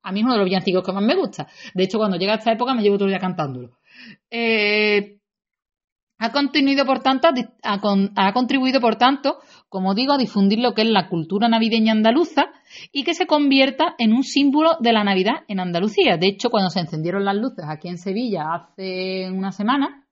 [0.04, 1.48] a mí es uno de los villancicos que más me gusta.
[1.74, 3.78] De hecho, cuando llega esta época me llevo todo el día cantándolo.
[4.30, 5.18] Eh,
[6.18, 6.32] ha,
[6.86, 7.28] por tanto,
[7.64, 9.40] ha contribuido, por tanto,
[9.72, 12.48] como digo, a difundir lo que es la cultura navideña andaluza
[12.92, 16.18] y que se convierta en un símbolo de la Navidad en Andalucía.
[16.18, 20.06] De hecho, cuando se encendieron las luces aquí en Sevilla hace una semana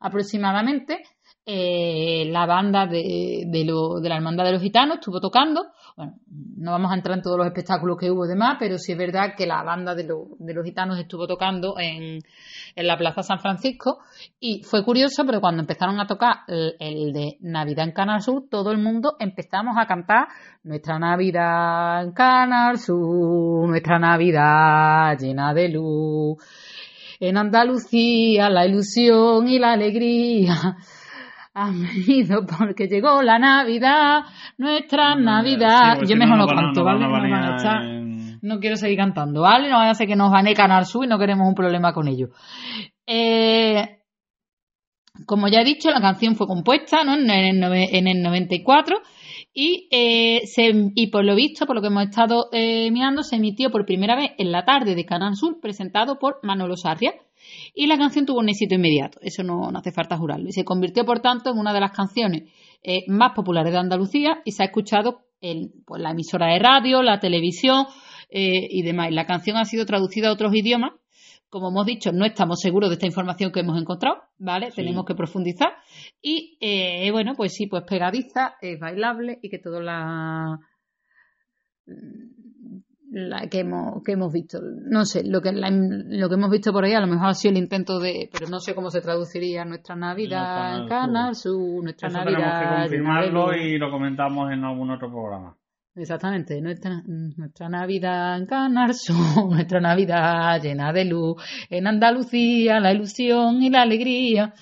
[0.00, 1.04] aproximadamente,
[1.46, 5.66] eh, la banda de, de, la Hermandad de los Gitanos estuvo tocando.
[5.94, 6.14] Bueno,
[6.56, 9.34] no vamos a entrar en todos los espectáculos que hubo demás, pero sí es verdad
[9.36, 12.20] que la banda de, los Gitanos estuvo tocando en,
[12.74, 13.98] en, la Plaza San Francisco
[14.40, 18.72] y fue curioso, pero cuando empezaron a tocar el, de Navidad en Canal Sur, todo
[18.72, 20.28] el mundo empezamos a cantar
[20.62, 26.38] Nuestra Navidad en Canal Sur, Nuestra Navidad llena de luz.
[27.20, 30.76] En Andalucía la ilusión y la alegría
[31.54, 34.24] han venido porque llegó la Navidad,
[34.58, 36.00] nuestra Navidad.
[36.06, 37.06] Yo mejor no canto, ¿vale?
[38.42, 39.70] No, quiero seguir cantando, ¿vale?
[39.70, 42.08] No vaya a ser que nos gane Canal Sur y no queremos un problema con
[42.08, 42.28] ello.
[43.06, 44.00] Eh,
[45.26, 47.14] como ya he dicho, la canción fue compuesta ¿no?
[47.14, 49.00] en, el, 94
[49.54, 50.42] y, eh,
[50.94, 54.16] y por lo visto, por lo que hemos estado eh, mirando, se emitió por primera
[54.16, 57.14] vez en la tarde de Canal Sur, presentado por Manolo Sarria
[57.74, 61.04] y la canción tuvo un éxito inmediato, eso no, hace falta jurarlo, y se convirtió
[61.04, 62.52] por tanto en una de las canciones
[62.82, 67.02] eh, más populares de Andalucía y se ha escuchado en pues, la emisora de radio,
[67.02, 67.86] la televisión
[68.30, 69.10] eh, y demás.
[69.10, 70.92] La canción ha sido traducida a otros idiomas.
[71.48, 74.72] Como hemos dicho, no estamos seguros de esta información que hemos encontrado, ¿vale?
[74.72, 75.72] Tenemos que profundizar.
[76.20, 80.58] Y eh, bueno, pues sí, pues pegadiza, es bailable y que todo la
[83.14, 84.58] la que hemos, que hemos visto.
[84.60, 87.52] No sé, lo que, lo que hemos visto por ahí a lo mejor ha sido
[87.52, 92.08] el intento de, pero no sé cómo se traduciría nuestra Navidad en Canal su nuestra
[92.08, 92.38] Eso Navidad.
[92.38, 95.56] Tenemos que confirmarlo y lo comentamos en algún otro programa.
[95.96, 99.14] Exactamente, nuestra, nuestra Navidad en Canal Sur,
[99.48, 101.40] nuestra Navidad llena de luz,
[101.70, 104.54] en Andalucía la ilusión y la alegría.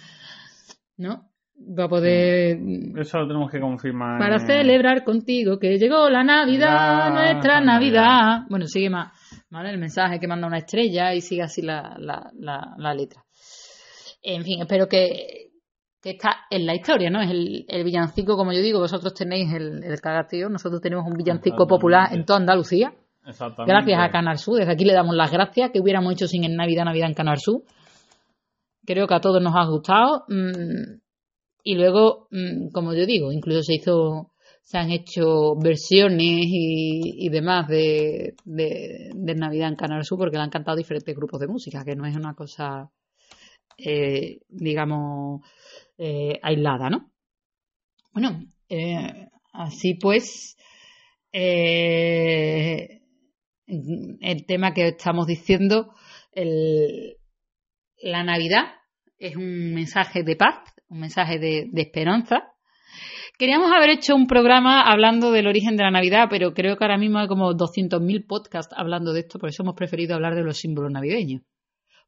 [0.98, 1.31] ¿No?
[1.78, 2.58] Va a poder.
[2.96, 4.18] Eso lo tenemos que confirmar.
[4.18, 8.46] Para celebrar contigo que llegó la Navidad, nuestra Navidad.
[8.48, 9.12] Bueno, sigue más,
[9.50, 9.70] ¿vale?
[9.70, 13.22] El mensaje que manda una estrella y sigue así la, la, letra.
[14.22, 15.50] En fin, espero que,
[16.02, 17.20] que está en la historia, ¿no?
[17.20, 21.14] Es el, el, villancico, como yo digo, vosotros tenéis el, el cagatío, nosotros tenemos un
[21.14, 22.92] villancico popular en toda Andalucía.
[23.24, 23.72] Exactamente.
[23.72, 26.56] Gracias a Canal Sur, desde aquí le damos las gracias que hubiéramos hecho sin el
[26.56, 27.62] Navidad, Navidad en Canal Sur.
[28.84, 30.24] Creo que a todos nos ha gustado.
[30.28, 31.01] Mm,
[31.62, 34.32] y luego, mm, como yo digo, incluso se hizo,
[34.62, 40.50] se han hecho versiones y, demás de, de, Navidad en Canal Sur porque le han
[40.50, 42.90] cantado diferentes grupos de música, que no es una cosa,
[43.78, 45.42] eh, digamos,
[45.98, 47.10] eh, aislada, ¿no?
[48.12, 50.56] Bueno, eh, así pues,
[51.32, 53.00] el
[54.46, 55.94] tema que estamos diciendo,
[56.32, 57.16] el,
[58.02, 58.64] la Navidad
[59.18, 62.44] es un mensaje de paz un mensaje de, esperanza.
[63.38, 66.98] Queríamos haber hecho un programa hablando del origen de la Navidad, pero creo que ahora
[66.98, 70.58] mismo hay como 200.000 podcasts hablando de esto, por eso hemos preferido hablar de los
[70.58, 71.42] símbolos navideños.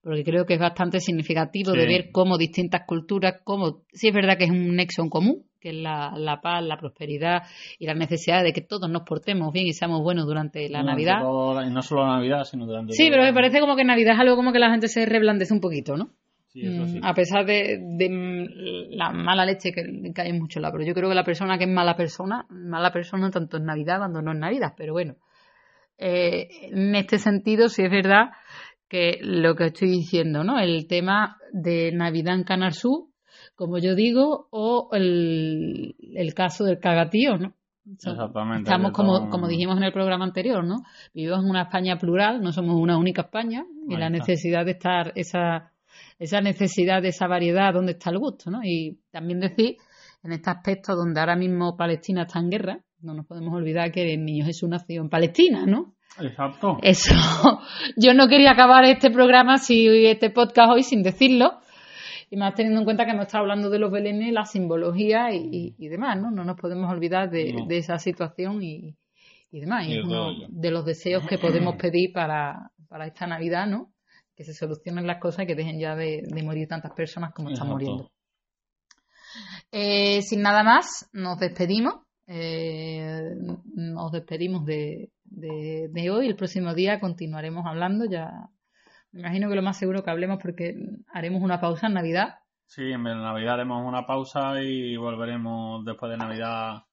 [0.02, 4.36] Porque creo que es bastante significativo de ver cómo distintas culturas, cómo, sí es verdad
[4.36, 7.44] que es un nexo en común, que es la, paz, la prosperidad
[7.78, 11.20] y la necesidad de que todos nos portemos bien y seamos buenos durante la Navidad.
[11.66, 14.20] y no solo la Navidad, sino durante Sí, pero me parece como que Navidad es
[14.20, 16.10] algo como que la gente se reblandece un poquito, ¿no?
[16.54, 21.14] Mm, a pesar de, la mala leche que, hay mucho la, pero yo creo que
[21.14, 24.74] la persona que es mala persona, mala persona tanto en Navidad cuando no es Navidad,
[24.76, 25.16] pero bueno,
[25.98, 28.30] eh, en este sentido sí es verdad
[28.88, 30.60] que lo que estoy diciendo, ¿no?
[30.60, 33.06] El tema de Navidad en Canal Sur,
[33.56, 35.96] como yo digo, o el,
[36.36, 37.54] caso del cagatío, ¿no?
[37.92, 38.62] Exactamente.
[38.62, 40.76] Estamos como, como dijimos en el programa anterior, ¿no?
[41.12, 45.12] Vivimos en una España plural, no somos una única España, y la necesidad de estar
[45.16, 45.73] esa
[46.18, 48.60] esa necesidad de esa variedad, dónde está el gusto, ¿no?
[48.62, 49.76] Y también decir,
[50.22, 54.14] en este aspecto donde ahora mismo Palestina está en guerra, no nos podemos olvidar que
[54.14, 55.94] el niño Jesús nació en Palestina, ¿no?
[56.20, 56.78] Exacto.
[56.82, 57.14] Eso.
[57.96, 61.60] Yo no quería acabar este programa, si este podcast hoy, sin decirlo.
[62.30, 65.74] Y más teniendo en cuenta que hemos estado hablando de los belenes, la simbología y,
[65.88, 66.30] demás, ¿no?
[66.30, 68.96] No nos podemos olvidar de, esa situación y,
[69.52, 69.86] demás.
[69.86, 73.93] Y es uno de los deseos que podemos pedir para, para esta Navidad, ¿no?
[74.36, 77.68] Que se solucionen las cosas y que dejen ya de, morir tantas personas como están
[77.68, 78.10] muriendo.
[79.70, 81.94] Eh, sin nada más, nos despedimos.
[82.26, 83.34] Eh,
[83.74, 85.10] nos despedimos de,
[86.10, 86.26] hoy.
[86.26, 88.04] El próximo día continuaremos hablando.
[88.06, 88.30] Ya
[89.12, 90.74] me imagino que lo más seguro que hablemos porque
[91.12, 92.38] haremos una pausa en Navidad.
[92.66, 96.84] Sí, en Navidad haremos una pausa y volveremos después de Navidad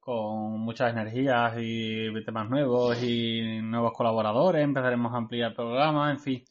[0.00, 4.64] con muchas energías y temas nuevos y nuevos colaboradores.
[4.64, 6.44] Empezaremos a ampliar el programa, en fin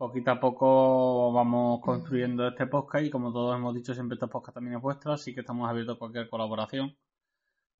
[0.00, 4.54] poquito a poco vamos construyendo este podcast y como todos hemos dicho siempre este podcast
[4.54, 6.96] también es vuestro, así que estamos abiertos a cualquier colaboración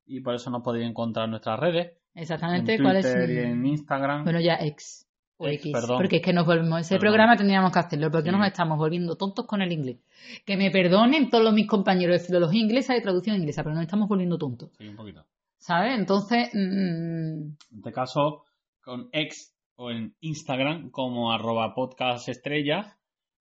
[0.05, 1.93] y por eso nos podéis encontrar en nuestras redes.
[2.14, 3.07] Exactamente, en ¿cuál es?
[3.07, 4.25] Twitter y en Instagram.
[4.25, 5.07] Bueno, ya ex.
[5.39, 5.97] O Ex, X, perdón.
[5.97, 7.01] porque es que nos volvemos, ese Perdón.
[7.12, 8.37] programa tendríamos que hacerlo, porque Sí.
[8.37, 9.97] nos estamos volviendo tontos con el inglés.
[10.45, 13.83] Que me perdonen todos mis compañeros de filología inglesa y de traducción inglesa, pero nos
[13.85, 15.25] estamos volviendo tontos, Sí, un poquito.
[15.57, 15.99] ¿sabes?
[15.99, 18.45] Entonces, mm, En este caso,
[18.83, 22.95] con X o en Instagram como arroba podcast estrellas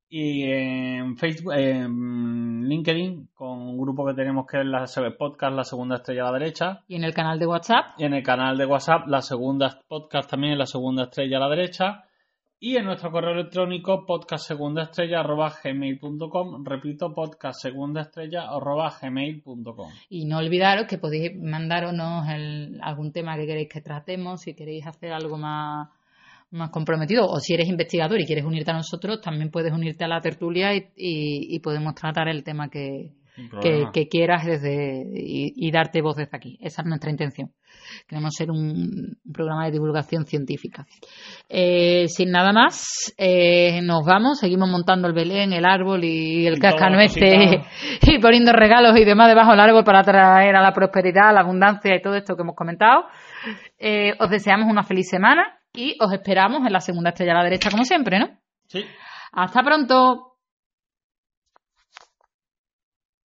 [0.08, 4.86] y en Facebook, en LinkedIn con un grupo que tenemos que es la
[5.18, 6.84] podcast La Segunda Estrella a la derecha.
[6.88, 10.30] Y en el canal de WhatsApp, y en el canal de WhatsApp La Segunda Podcast
[10.30, 12.06] también La Segunda Estrella a la derecha.
[12.62, 22.80] Y en nuestro correo electrónico podcastsegundaestrella.gmail.com repito podcastsegundaestrella.gmail.com y no olvidaros que podéis mandarnos el-
[22.82, 25.88] algún tema que queréis que tratemos, si queréis hacer algo más,
[26.52, 30.08] más comprometido, o si eres investigador y quieres unirte a nosotros, también puedes unirte a
[30.08, 33.12] la tertulia y, y- y podemos tratar el tema que,
[34.10, 36.58] quieras desde y, y darte voz desde aquí.
[36.62, 37.52] Esa es nuestra intención.
[38.08, 40.86] Queremos ser un, un programa de divulgación científica.
[41.48, 46.60] Eh, sin nada más, eh, nos vamos, seguimos montando el Belén, el árbol y el
[46.60, 47.62] cascanueces
[48.02, 51.96] y poniendo regalos y demás debajo del árbol para traer a la prosperidad, la abundancia
[51.96, 53.06] y todo esto que hemos comentado.
[53.80, 57.44] Eh, os deseamos una feliz semana y os esperamos en la segunda estrella a la
[57.44, 58.30] derecha como siempre, ¿no?
[58.68, 58.86] Sí.
[59.32, 60.38] Hasta pronto.